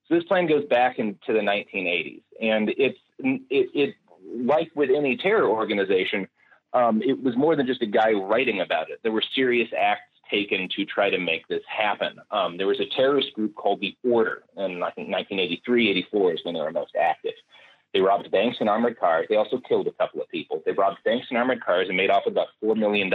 [0.09, 5.17] So this plan goes back into the 1980s, and it's it, it like with any
[5.19, 6.29] terror organization,
[6.73, 9.01] um, it was more than just a guy writing about it.
[9.03, 12.19] There were serious acts taken to try to make this happen.
[12.31, 16.41] Um, there was a terrorist group called the Order, and I think 1983, 84 is
[16.45, 17.35] when they were most active.
[17.95, 19.27] They robbed banks and armored cars.
[19.29, 20.63] They also killed a couple of people.
[20.65, 23.11] They robbed banks and armored cars and made off about $4 million.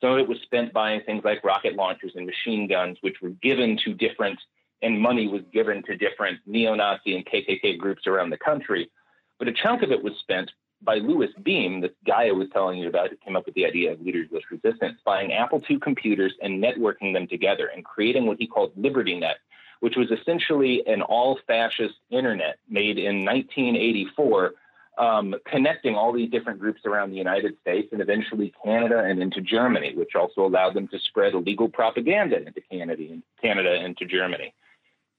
[0.00, 3.30] Some of it was spent buying things like rocket launchers and machine guns, which were
[3.30, 4.38] given to different,
[4.82, 8.90] and money was given to different neo Nazi and KKK groups around the country.
[9.38, 10.50] But a chunk of it was spent
[10.84, 13.66] by Louis Beam, this guy I was telling you about who came up with the
[13.66, 18.38] idea of leaderless resistance, buying Apple II computers and networking them together and creating what
[18.38, 19.36] he called Liberty Net,
[19.80, 24.52] which was essentially an all fascist internet made in 1984
[24.96, 29.40] um, connecting all these different groups around the United States and eventually Canada and into
[29.40, 34.54] Germany, which also allowed them to spread illegal propaganda into Canada and Canada into Germany.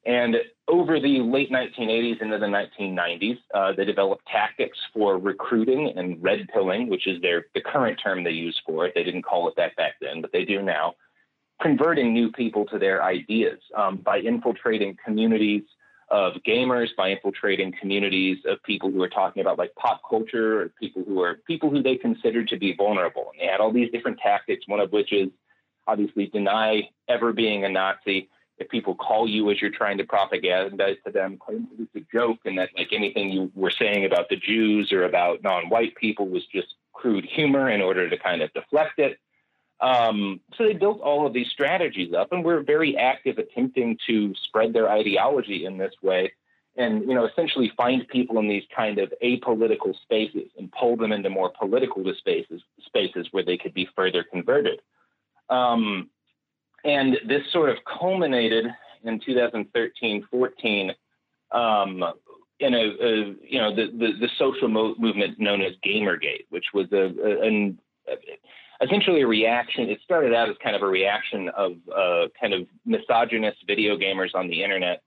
[0.05, 0.35] And
[0.67, 6.47] over the late 1980s into the 1990s, uh, they developed tactics for recruiting and red
[6.53, 8.93] pilling, which is their the current term they use for it.
[8.93, 10.93] They didn't call it that back then, but they do now.
[11.61, 15.63] Converting new people to their ideas um, by infiltrating communities
[16.09, 20.69] of gamers by infiltrating communities of people who are talking about like pop culture or
[20.79, 23.31] people who are people who they considered to be vulnerable.
[23.31, 25.29] And they had all these different tactics, one of which is
[25.87, 28.29] obviously deny ever being a Nazi.
[28.57, 32.15] If people call you as you're trying to propagandize to them, claim that it's a
[32.15, 36.27] joke and that like anything you were saying about the Jews or about non-white people
[36.27, 39.19] was just crude humor in order to kind of deflect it.
[39.81, 44.33] Um, so they built all of these strategies up and were very active attempting to
[44.35, 46.31] spread their ideology in this way
[46.77, 51.11] and you know essentially find people in these kind of apolitical spaces and pull them
[51.11, 54.81] into more political spaces spaces where they could be further converted
[55.49, 56.09] um,
[56.85, 58.65] and this sort of culminated
[59.03, 60.91] in 2013-14
[61.51, 62.03] um,
[62.59, 66.65] in a, a, you know the, the, the social mo- movement known as Gamergate, which
[66.73, 67.75] was a, a,
[68.07, 69.89] a essentially a reaction.
[69.89, 74.33] It started out as kind of a reaction of uh, kind of misogynist video gamers
[74.35, 75.01] on the internet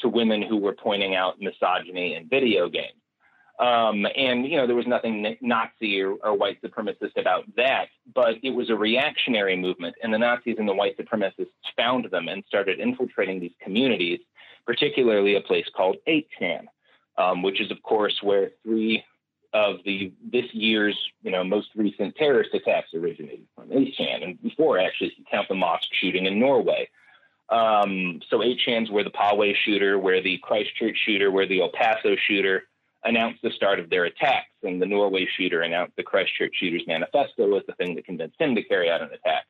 [0.00, 3.00] to women who were pointing out misogyny in video games.
[3.58, 8.34] Um, and you know there was nothing Nazi or, or, white supremacist about that, but
[8.42, 12.42] it was a reactionary movement, and the Nazis and the white supremacists found them and
[12.48, 14.18] started infiltrating these communities,
[14.66, 16.64] particularly a place called 8chan,
[17.16, 19.04] um, which is of course where three
[19.52, 24.80] of the this year's you know most recent terrorist attacks originated from 8chan, and before
[24.80, 26.88] actually you count the mosque shooting in Norway.
[27.50, 32.16] Um, so 8chan's where the Poway shooter, where the Christchurch shooter, where the El Paso
[32.16, 32.64] shooter
[33.04, 37.56] announced the start of their attacks, and the Norway shooter announced the Christchurch shooter's manifesto
[37.56, 39.44] as the thing that convinced him to carry out an attack.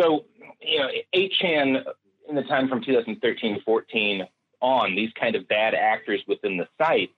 [0.00, 0.24] So
[0.60, 1.84] you know 8chan
[2.28, 4.26] in the time from 2013 14
[4.60, 7.10] on, these kind of bad actors within the site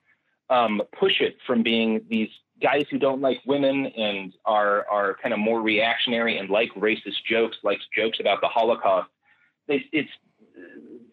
[0.49, 2.29] um, push it from being these
[2.61, 7.23] guys who don't like women and are are kind of more reactionary and like racist
[7.27, 9.09] jokes, like jokes about the Holocaust.
[9.67, 10.09] It's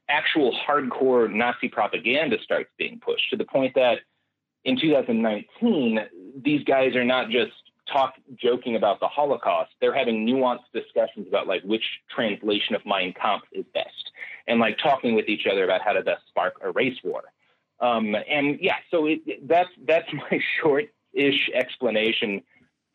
[0.08, 3.98] actual hardcore Nazi propaganda starts being pushed to the point that
[4.66, 6.00] in 2019,
[6.44, 7.52] these guys are not just
[7.90, 9.70] talk joking about the Holocaust.
[9.80, 14.10] They're having nuanced discussions about like which translation of Mein Kampf is best,
[14.48, 17.22] and like talking with each other about how to best spark a race war.
[17.78, 22.42] Um, and yeah, so it, that's that's my short-ish explanation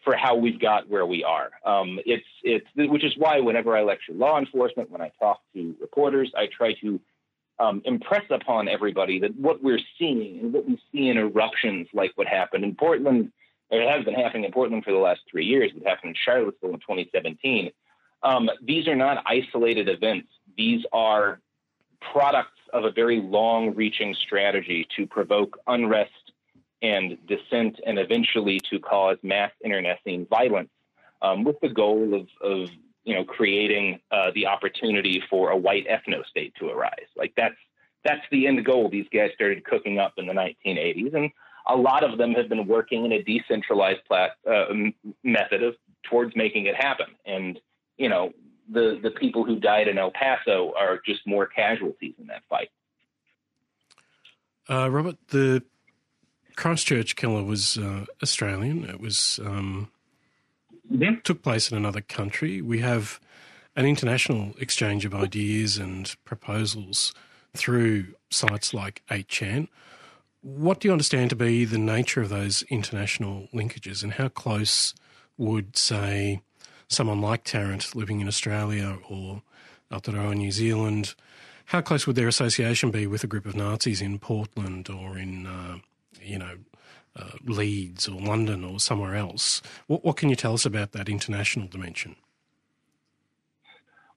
[0.04, 1.52] for how we've got where we are.
[1.66, 5.74] Um, it's it's which is why whenever I lecture law enforcement, when I talk to
[5.80, 7.00] reporters, I try to
[7.62, 12.12] um, impress upon everybody that what we're seeing and what we see in eruptions like
[12.16, 13.32] what happened in Portland,
[13.70, 15.72] or it has been happening in Portland for the last three years.
[15.76, 17.72] It happened in Charlottesville in 2017.
[18.24, 20.30] Um, these are not isolated events.
[20.58, 21.40] These are
[22.12, 26.12] products of a very long reaching strategy to provoke unrest
[26.82, 30.70] and dissent and eventually to cause mass internecine violence
[31.22, 32.70] um, with the goal of, of
[33.04, 37.56] you know creating uh, the opportunity for a white ethno state to arise like that's
[38.04, 41.32] that's the end goal these guys started cooking up in the 1980s and
[41.68, 44.66] a lot of them have been working in a decentralized plat- uh,
[45.24, 45.76] method of
[46.10, 47.60] towards making it happen and
[47.98, 48.34] you know
[48.72, 52.70] the the people who died in El Paso are just more casualties in that fight.
[54.70, 55.64] Uh, Robert, the
[56.56, 58.86] Christchurch killer was uh, Australian.
[58.86, 59.92] It was um,
[60.92, 61.20] mm-hmm.
[61.24, 62.62] took place in another country.
[62.62, 63.20] We have
[63.76, 67.14] an international exchange of ideas and proposals
[67.56, 69.68] through sites like 8chan.
[70.42, 74.94] What do you understand to be the nature of those international linkages, and how close
[75.38, 76.42] would, say,
[76.88, 79.44] someone like Tarrant living in Australia or
[79.92, 81.16] Aotearoa, New Zealand,
[81.66, 85.46] how close would their association be with a group of Nazis in Portland or in,
[85.46, 85.78] uh,
[86.22, 86.56] you know,
[87.16, 89.62] uh, Leeds or London or somewhere else?
[89.88, 92.16] What, what can you tell us about that international dimension?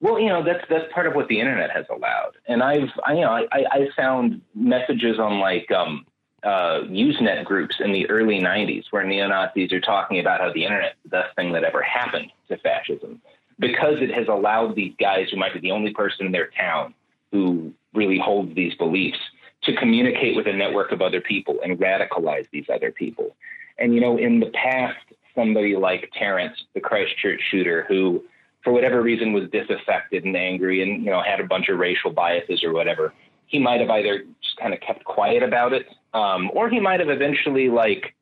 [0.00, 3.14] Well, you know that's that's part of what the internet has allowed, and I've I,
[3.14, 6.04] you know I, I found messages on like um,
[6.44, 10.64] uh, Usenet groups in the early 90s where neo Nazis are talking about how the
[10.64, 13.20] internet is the best thing that ever happened to fascism.
[13.58, 16.92] because it has allowed these guys who might be the only person in their town
[17.32, 19.18] who really holds these beliefs
[19.64, 23.34] to communicate with a network of other people and radicalize these other people.
[23.78, 24.98] And, you know, in the past,
[25.34, 28.22] somebody like Tarrant, the Christchurch shooter, who
[28.62, 32.10] for whatever reason was disaffected and angry and, you know, had a bunch of racial
[32.10, 33.12] biases or whatever,
[33.46, 37.00] he might have either just kind of kept quiet about it, um, or he might
[37.00, 38.14] have eventually, like,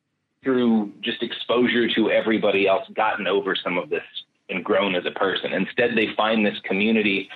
[0.43, 4.03] through just exposure to everybody else, gotten over some of this
[4.49, 5.53] and grown as a person.
[5.53, 7.29] Instead, they find this community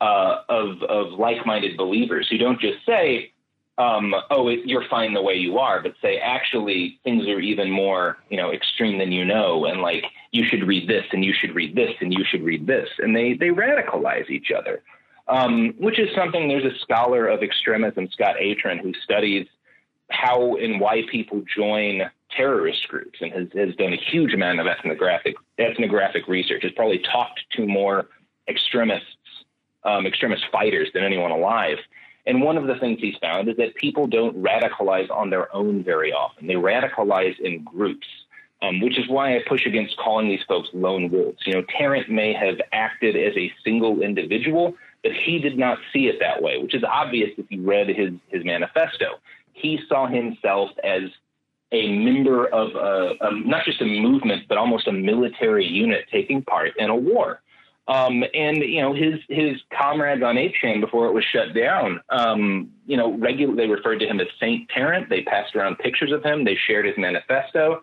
[0.00, 3.32] uh, of of like-minded believers who don't just say,
[3.78, 7.70] um, "Oh, it, you're fine the way you are," but say, "Actually, things are even
[7.70, 11.32] more, you know, extreme than you know," and like you should read this, and you
[11.32, 14.82] should read this, and you should read this, and they they radicalize each other,
[15.28, 16.48] um, which is something.
[16.48, 19.46] There's a scholar of extremism, Scott Atran, who studies
[20.10, 24.66] how and why people join terrorist groups and has, has done a huge amount of
[24.66, 26.62] ethnographic ethnographic research.
[26.62, 28.08] Has probably talked to more
[28.48, 29.06] extremists,
[29.84, 31.78] um, extremist fighters than anyone alive.
[32.28, 35.82] And one of the things he's found is that people don't radicalize on their own
[35.82, 36.46] very often.
[36.46, 38.06] They radicalize in groups,
[38.60, 41.38] um, which is why I push against calling these folks lone wolves.
[41.46, 46.08] You know, Tarrant may have acted as a single individual, but he did not see
[46.08, 49.06] it that way, which is obvious if you read his, his manifesto.
[49.54, 51.04] He saw himself as
[51.72, 56.42] a member of a, a, not just a movement, but almost a military unit taking
[56.42, 57.40] part in a war.
[57.88, 62.00] Um, and you know his his comrades on 8chan before it was shut down.
[62.10, 65.08] Um, you know, regularly they referred to him as Saint Tarrant.
[65.08, 66.44] They passed around pictures of him.
[66.44, 67.82] They shared his manifesto.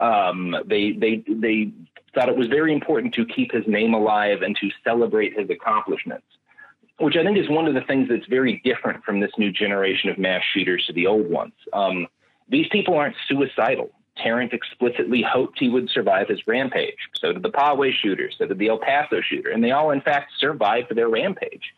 [0.00, 1.72] Um, they they they
[2.14, 6.26] thought it was very important to keep his name alive and to celebrate his accomplishments,
[6.98, 10.08] which I think is one of the things that's very different from this new generation
[10.08, 11.52] of mass shooters to the old ones.
[11.74, 12.06] Um,
[12.48, 13.90] these people aren't suicidal.
[14.16, 16.98] Tarrant explicitly hoped he would survive his rampage.
[17.14, 20.00] So did the Poway shooter, so did the El Paso shooter, and they all, in
[20.00, 21.74] fact, survived their rampage.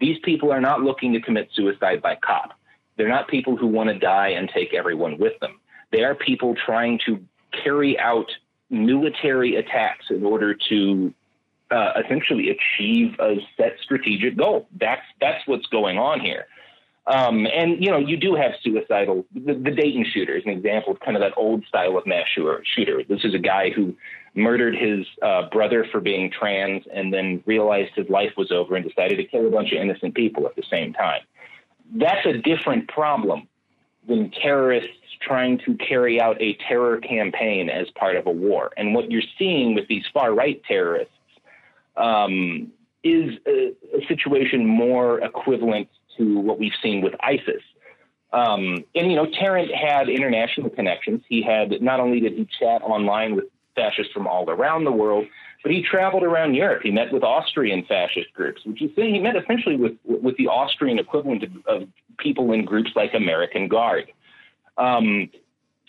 [0.00, 2.52] These people are not looking to commit suicide by cop.
[2.96, 5.58] They're not people who want to die and take everyone with them.
[5.90, 7.20] They are people trying to
[7.64, 8.30] carry out
[8.70, 11.12] military attacks in order to
[11.70, 14.68] uh, essentially achieve a set strategic goal.
[14.78, 16.46] That's that's what's going on here.
[17.06, 19.24] Um, and you know, you do have suicidal.
[19.34, 22.26] The, the, Dayton shooter is an example of kind of that old style of mass
[22.28, 23.02] shooter.
[23.08, 23.96] This is a guy who
[24.34, 28.86] murdered his uh, brother for being trans, and then realized his life was over and
[28.86, 31.22] decided to kill a bunch of innocent people at the same time.
[31.94, 33.48] That's a different problem
[34.06, 34.90] than terrorists
[35.20, 38.70] trying to carry out a terror campaign as part of a war.
[38.76, 41.12] And what you're seeing with these far right terrorists
[41.96, 42.72] um,
[43.02, 45.88] is a, a situation more equivalent
[46.20, 47.62] to what we've seen with ISIS.
[48.32, 51.22] Um, and you know, Tarrant had international connections.
[51.28, 55.26] He had not only did he chat online with fascists from all around the world,
[55.62, 56.82] but he traveled around Europe.
[56.82, 60.98] He met with Austrian fascist groups, which is he met essentially with with the Austrian
[60.98, 64.12] equivalent of, of people in groups like American Guard.
[64.78, 65.30] Um,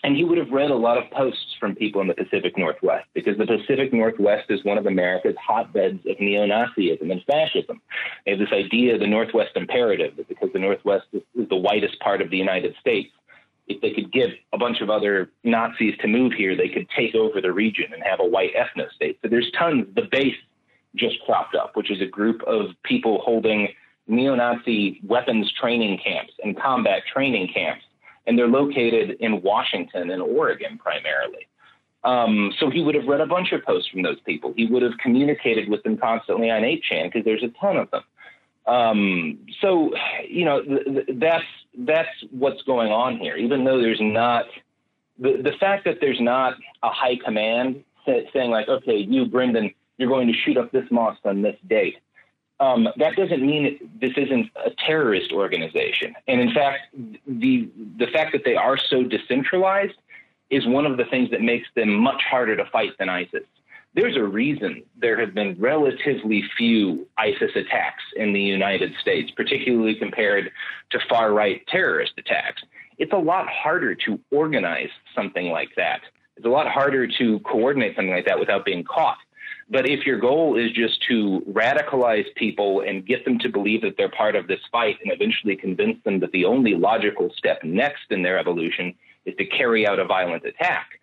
[0.02, 3.06] and he would have read a lot of posts from people in the Pacific Northwest
[3.14, 7.80] because the Pacific Northwest is one of America's hotbeds of neo Nazism and fascism.
[8.24, 12.00] They have this idea, of the Northwest imperative, that because the Northwest is, the whitest
[12.00, 13.10] part of the United States,
[13.68, 17.14] if they could get a bunch of other Nazis to move here, they could take
[17.14, 19.18] over the region and have a white ethno state.
[19.22, 19.86] So there's tons.
[19.94, 20.34] The base
[20.96, 23.68] just cropped up, which is a group of people holding
[24.08, 27.84] neo Nazi weapons training camps and combat training camps
[28.26, 31.46] and they're located in Washington and Oregon primarily.
[32.04, 34.52] Um, so he would have read a bunch of posts from those people.
[34.56, 38.02] He would have communicated with them constantly on 8chan because there's a ton of them.
[38.66, 39.92] Um, so,
[40.28, 41.44] you know, th- th- that's
[41.78, 43.36] that's what's going on here.
[43.36, 44.46] Even though there's not
[45.18, 50.08] the the fact that there's not a high command saying like, okay, you Brenton, you're
[50.08, 51.96] going to shoot up this mosque on this date
[52.62, 56.14] um, that doesn't mean this isn't a terrorist organization.
[56.28, 56.94] And in fact,
[57.26, 59.98] the the fact that they are so decentralized
[60.48, 63.42] is one of the things that makes them much harder to fight than ISIS.
[63.94, 69.96] There's a reason there have been relatively few ISIS attacks in the United States, particularly
[69.96, 70.50] compared
[70.90, 72.62] to far right terrorist attacks.
[72.96, 76.02] It's a lot harder to organize something like that.
[76.36, 79.18] It's a lot harder to coordinate something like that without being caught.
[79.72, 83.94] But if your goal is just to radicalize people and get them to believe that
[83.96, 88.10] they're part of this fight and eventually convince them that the only logical step next
[88.10, 88.94] in their evolution
[89.24, 91.00] is to carry out a violent attack,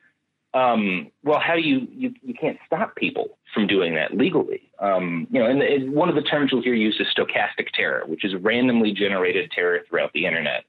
[0.54, 4.70] um, well, how do you, you, you can't stop people from doing that legally?
[4.78, 8.04] Um, you know, and, and one of the terms you'll hear used is stochastic terror,
[8.06, 10.66] which is randomly generated terror throughout the internet.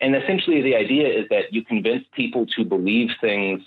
[0.00, 3.62] And essentially, the idea is that you convince people to believe things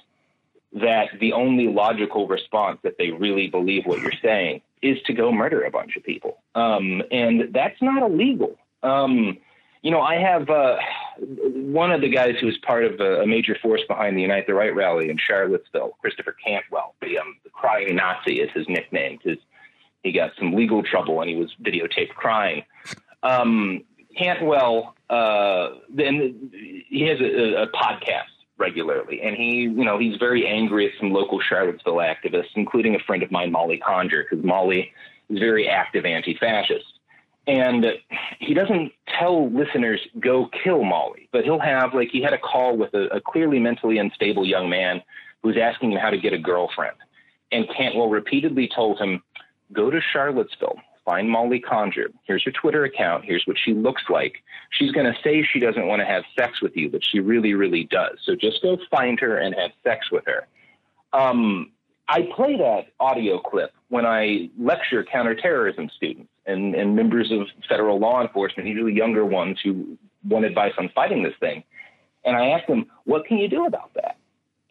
[0.75, 5.31] that the only logical response that they really believe what you're saying is to go
[5.31, 6.37] murder a bunch of people.
[6.53, 8.57] Um, and that's not illegal.
[8.83, 9.37] Um,
[9.81, 10.77] you know, I have uh,
[11.17, 14.47] one of the guys who was part of a, a, major force behind the Unite
[14.47, 19.19] the Right rally in Charlottesville, Christopher Cantwell, the, um, the crying Nazi is his nickname.
[19.23, 19.37] His,
[20.03, 22.63] he got some legal trouble and he was videotaped crying.
[23.23, 23.83] Um,
[24.17, 26.51] Cantwell, uh, then
[26.89, 31.11] he has a, a podcast regularly, and he, you know, he's very angry at some
[31.11, 34.91] local Charlottesville activists, including a friend of mine, Molly Conger, because Molly
[35.29, 36.85] is very active anti-fascist.
[37.47, 37.85] And
[38.39, 42.75] he doesn't tell listeners go kill Molly, but he'll have like he had a call
[42.75, 45.03] with a, a clearly mentally unstable young man
[45.43, 46.95] who's asking him how to get a girlfriend,
[47.51, 49.21] and Cantwell repeatedly told him,
[49.73, 52.09] "Go to Charlottesville, find Molly Conger.
[52.23, 53.23] Here's her Twitter account.
[53.23, 54.43] Here's what she looks like.
[54.71, 57.53] She's going to say she doesn't want to have sex with you, but she really,
[57.53, 58.17] really does.
[58.25, 60.47] So just go find her and have sex with her.
[61.13, 61.71] Um,
[62.07, 67.99] I play that audio clip when I lecture counterterrorism students and, and members of federal
[67.99, 69.97] law enforcement, usually younger ones who
[70.27, 71.63] want advice on fighting this thing.
[72.23, 74.17] And I ask them, what can you do about that?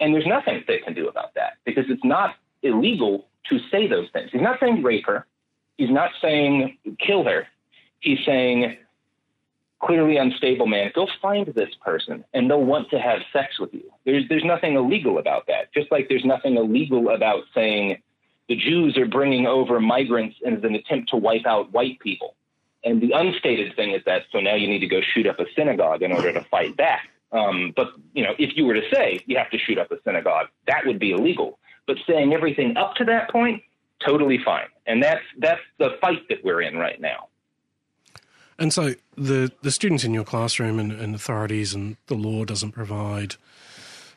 [0.01, 4.09] And there's nothing they can do about that because it's not illegal to say those
[4.12, 4.30] things.
[4.32, 5.26] He's not saying rape her.
[5.76, 7.46] He's not saying kill her.
[8.00, 8.76] He's saying
[9.84, 13.90] clearly unstable man, go find this person and they'll want to have sex with you.
[14.04, 15.72] There's there's nothing illegal about that.
[15.74, 17.98] Just like there's nothing illegal about saying
[18.48, 22.34] the Jews are bringing over migrants as an attempt to wipe out white people.
[22.84, 25.46] And the unstated thing is that so now you need to go shoot up a
[25.56, 27.08] synagogue in order to fight back.
[27.32, 29.96] Um, but you know, if you were to say you have to shoot up a
[30.04, 31.58] synagogue, that would be illegal.
[31.86, 33.62] But saying everything up to that point,
[34.07, 34.68] totally fine.
[34.86, 37.28] And that's that's the fight that we're in right now.
[38.59, 42.72] And so the the students in your classroom and, and authorities and the law doesn't
[42.72, 43.36] provide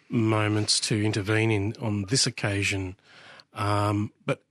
[0.09, 2.95] moments to intervene in on this occasion.
[3.53, 4.41] Um, but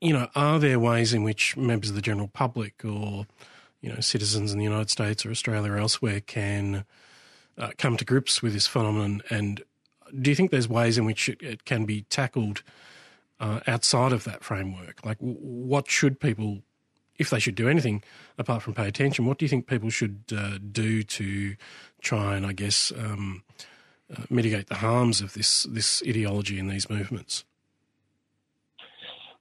[0.00, 3.26] you know, are there ways in which members of the general public or
[3.80, 6.84] you know citizens in the United States or Australia or elsewhere can
[7.58, 9.22] uh, come to grips with this phenomenon?
[9.30, 9.62] And
[10.20, 12.62] do you think there's ways in which it, it can be tackled
[13.40, 15.04] uh, outside of that framework?
[15.04, 16.62] Like, what should people
[17.20, 18.02] if they should do anything
[18.38, 21.54] apart from pay attention, what do you think people should uh, do to
[22.00, 23.44] try and, I guess, um,
[24.10, 27.44] uh, mitigate the harms of this this ideology and these movements?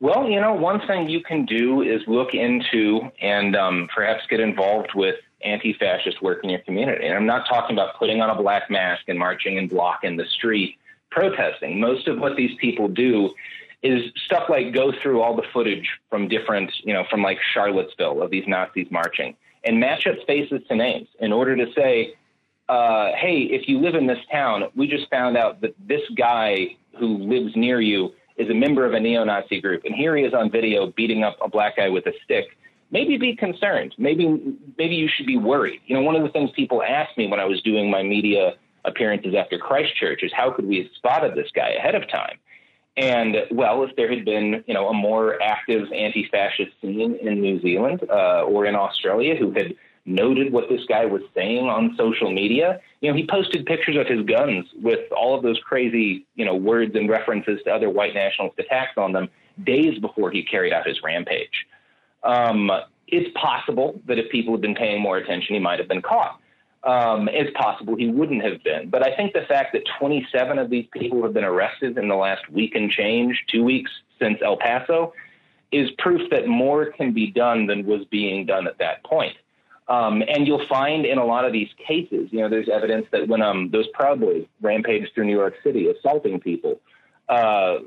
[0.02, 4.41] Well, you know, one thing you can do is look into and um, perhaps get
[4.41, 7.06] involved with anti-fascist work in your community.
[7.06, 10.18] And I'm not talking about putting on a black mask and marching and block in
[10.18, 10.78] the street
[11.12, 11.80] protesting.
[11.80, 13.34] Most of what these people do
[13.82, 18.22] is stuff like go through all the footage from different, you know, from like Charlottesville
[18.22, 22.16] of these Nazis marching and match up faces to names in order to say,
[22.68, 26.76] uh, hey, if you live in this town, we just found out that this guy
[26.98, 29.84] who lives near you is a member of a neo Nazi group.
[29.86, 32.58] And here he is on video beating up a black guy with a stick.
[32.92, 33.96] Maybe be concerned.
[33.98, 35.82] Maybe, maybe you should be worried.
[35.86, 38.54] You know, one of the things people asked me when I was doing my media
[38.86, 42.38] appearances after Christchurch is how could we have spotted this guy ahead of time?
[43.00, 47.62] And well, if there had been, you know, a more active anti-fascist scene in New
[47.62, 49.74] Zealand uh, or in Australia who had
[50.06, 54.06] noted what this guy was saying on social media, you know, he posted pictures of
[54.06, 58.14] his guns with all of those crazy, you know, words and references to other white
[58.14, 59.30] nationalist attacks on them
[59.64, 61.68] days before he carried out his rampage.
[62.24, 62.70] Um,
[63.08, 66.38] it's possible that if people had been paying more attention, he might have been caught
[66.84, 68.90] um, it's possible he wouldn't have been.
[68.90, 72.16] But I think the fact that 27 of these people have been arrested in the
[72.16, 75.14] last week and change, two weeks since El Paso,
[75.72, 79.36] is proof that more can be done than was being done at that point.
[79.88, 83.28] Um, and you'll find in a lot of these cases, you know, there's evidence that
[83.28, 86.80] when um, those Proud Boys rampaged through New York City, assaulting people,
[87.30, 87.80] uh,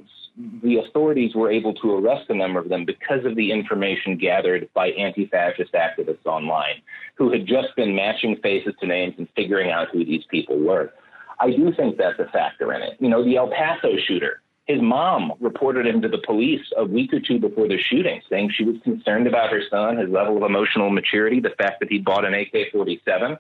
[0.63, 4.69] the authorities were able to arrest a number of them because of the information gathered
[4.73, 6.81] by anti fascist activists online
[7.17, 10.93] who had just been matching faces to names and figuring out who these people were.
[11.39, 12.97] I do think that's a factor in it.
[13.01, 17.13] You know, the El Paso shooter, his mom reported him to the police a week
[17.13, 20.45] or two before the shooting, saying she was concerned about her son, his level of
[20.45, 23.37] emotional maturity, the fact that he bought an AK 47.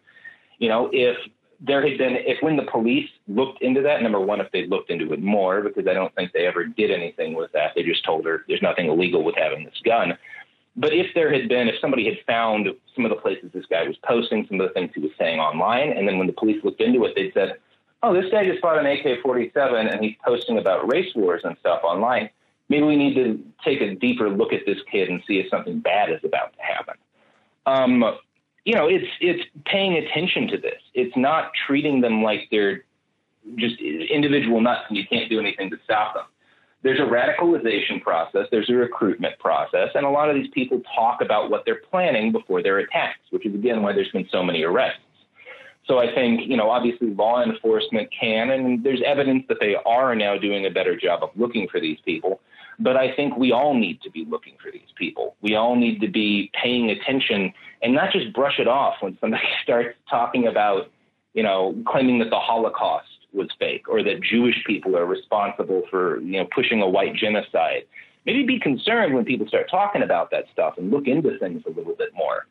[0.59, 1.17] You know, if
[1.65, 4.91] there had been, if when the police looked into that, number one, if they'd looked
[4.91, 7.73] into it more, because I don't think they ever did anything with that.
[7.77, 10.19] They just told her there's nothing illegal with having this gun.
[10.75, 13.87] But if there had been, if somebody had found some of the places this guy
[13.87, 16.63] was posting, some of the things he was saying online, and then when the police
[16.65, 17.59] looked into it, they said,
[18.03, 21.57] oh, this guy just bought an AK 47 and he's posting about race wars and
[21.61, 22.29] stuff online.
[22.69, 25.79] Maybe we need to take a deeper look at this kid and see if something
[25.79, 26.95] bad is about to happen.
[27.67, 28.17] Um,
[28.65, 30.81] you know, it's it's paying attention to this.
[30.95, 32.85] It's not treating them like they're
[33.57, 36.25] just individual nuts and you can't do anything to stop them.
[36.83, 41.21] there's a radicalization process, there's a recruitment process, and a lot of these people talk
[41.21, 44.63] about what they're planning before their attacks, which is again why there's been so many
[44.63, 45.01] arrests.
[45.87, 50.15] So I think, you know, obviously law enforcement can, and there's evidence that they are
[50.15, 52.41] now doing a better job of looking for these people.
[52.79, 55.37] But I think we all need to be looking for these people.
[55.41, 57.53] We all need to be paying attention
[57.83, 60.91] and not just brush it off when somebody starts talking about,
[61.35, 66.21] you know, claiming that the Holocaust was fake or that Jewish people are responsible for,
[66.21, 67.85] you know, pushing a white genocide.
[68.25, 71.71] Maybe be concerned when people start talking about that stuff and look into things a
[71.71, 72.47] little bit more.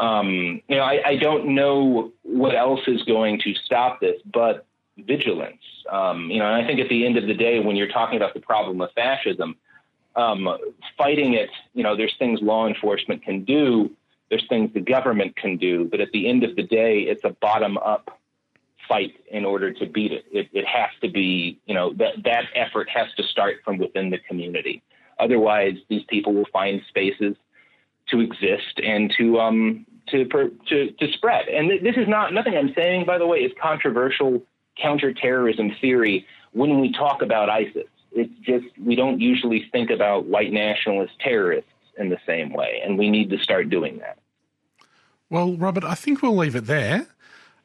[0.00, 4.66] Um, you know, I, I don't know what else is going to stop this, but
[4.98, 5.62] vigilance.
[5.90, 8.16] Um, you know, and I think at the end of the day, when you're talking
[8.16, 9.56] about the problem of fascism,
[10.16, 10.48] um,
[10.96, 13.90] fighting it, you know, there's things law enforcement can do,
[14.30, 17.30] there's things the government can do, but at the end of the day, it's a
[17.30, 18.18] bottom up
[18.88, 20.24] fight in order to beat it.
[20.30, 24.10] It, it has to be, you know, that, that effort has to start from within
[24.10, 24.82] the community.
[25.18, 27.36] Otherwise, these people will find spaces
[28.10, 31.48] to exist and to um, to, to to spread.
[31.48, 34.42] And th- this is not nothing I'm saying, by the way, is controversial
[34.80, 37.88] counterterrorism theory when we talk about ISIS.
[38.12, 42.98] It's just we don't usually think about white nationalist terrorists in the same way, and
[42.98, 44.18] we need to start doing that.
[45.30, 47.06] Well, Robert, I think we'll leave it there.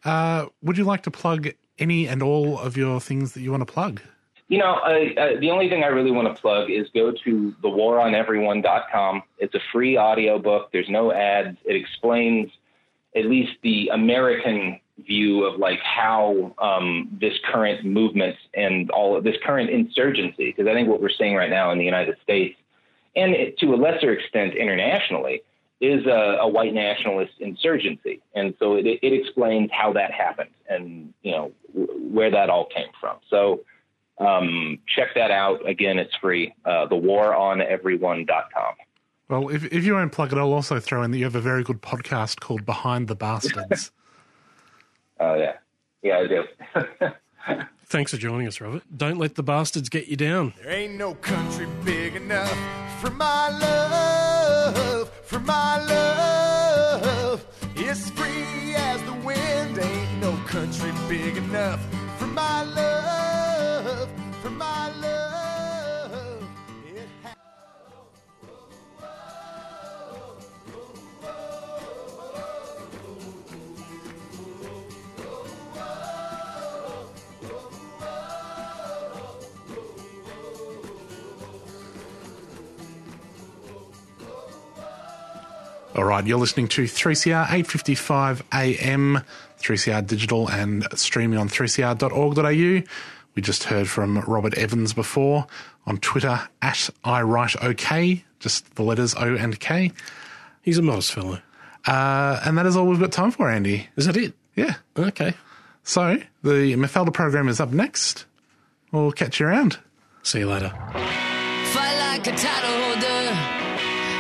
[0.03, 3.61] Uh, would you like to plug any and all of your things that you want
[3.61, 4.01] to plug?
[4.47, 7.55] You know, uh, uh, the only thing I really want to plug is go to
[7.63, 9.21] thewaroneveryone.com.
[9.37, 10.69] It's a free audio book.
[10.73, 11.57] There's no ads.
[11.65, 12.49] It explains
[13.15, 19.23] at least the American view of like how um, this current movement and all of
[19.23, 22.55] this current insurgency, because I think what we're seeing right now in the United States
[23.15, 25.43] and it, to a lesser extent internationally
[25.81, 31.13] is a, a, white nationalist insurgency, and so it, it explains how that happened and
[31.23, 33.17] you know where that all came from.
[33.29, 33.61] So
[34.19, 35.67] um, check that out.
[35.67, 36.53] Again, it's free.
[36.65, 38.73] Uh, thewaroneveryone.com.
[39.29, 41.41] Well, if, if you won't plug it, I'll also throw in that you have a
[41.41, 43.91] very good podcast called Behind the Bastards.
[45.19, 45.53] Oh, uh, yeah.
[46.01, 47.63] Yeah, I do.
[47.87, 48.83] Thanks for joining us, Robert.
[48.95, 50.53] Don't let the bastards get you down.
[50.61, 52.55] There ain't no country big enough
[53.01, 57.45] for my love, for my love.
[57.75, 59.77] It's free as the wind.
[59.77, 61.81] Ain't no country big enough
[85.99, 89.19] All right, you're listening to 3CR 855 AM,
[89.59, 92.87] 3CR digital and streaming on 3cr.org.au.
[93.35, 95.45] We just heard from Robert Evans before
[95.85, 99.91] on Twitter at I write OK, just the letters O and K.
[100.61, 101.41] He's a modest fellow.
[101.85, 103.89] Uh, and that is all we've got time for, Andy.
[103.97, 104.33] Is that it?
[104.55, 104.75] Yeah.
[104.97, 105.33] Okay.
[105.83, 108.23] So the Mafalda program is up next.
[108.93, 109.79] We'll catch you around.
[110.23, 110.71] See you later.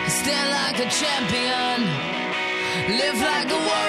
[0.09, 1.85] Stand like a champion,
[2.97, 3.88] live like a warrior,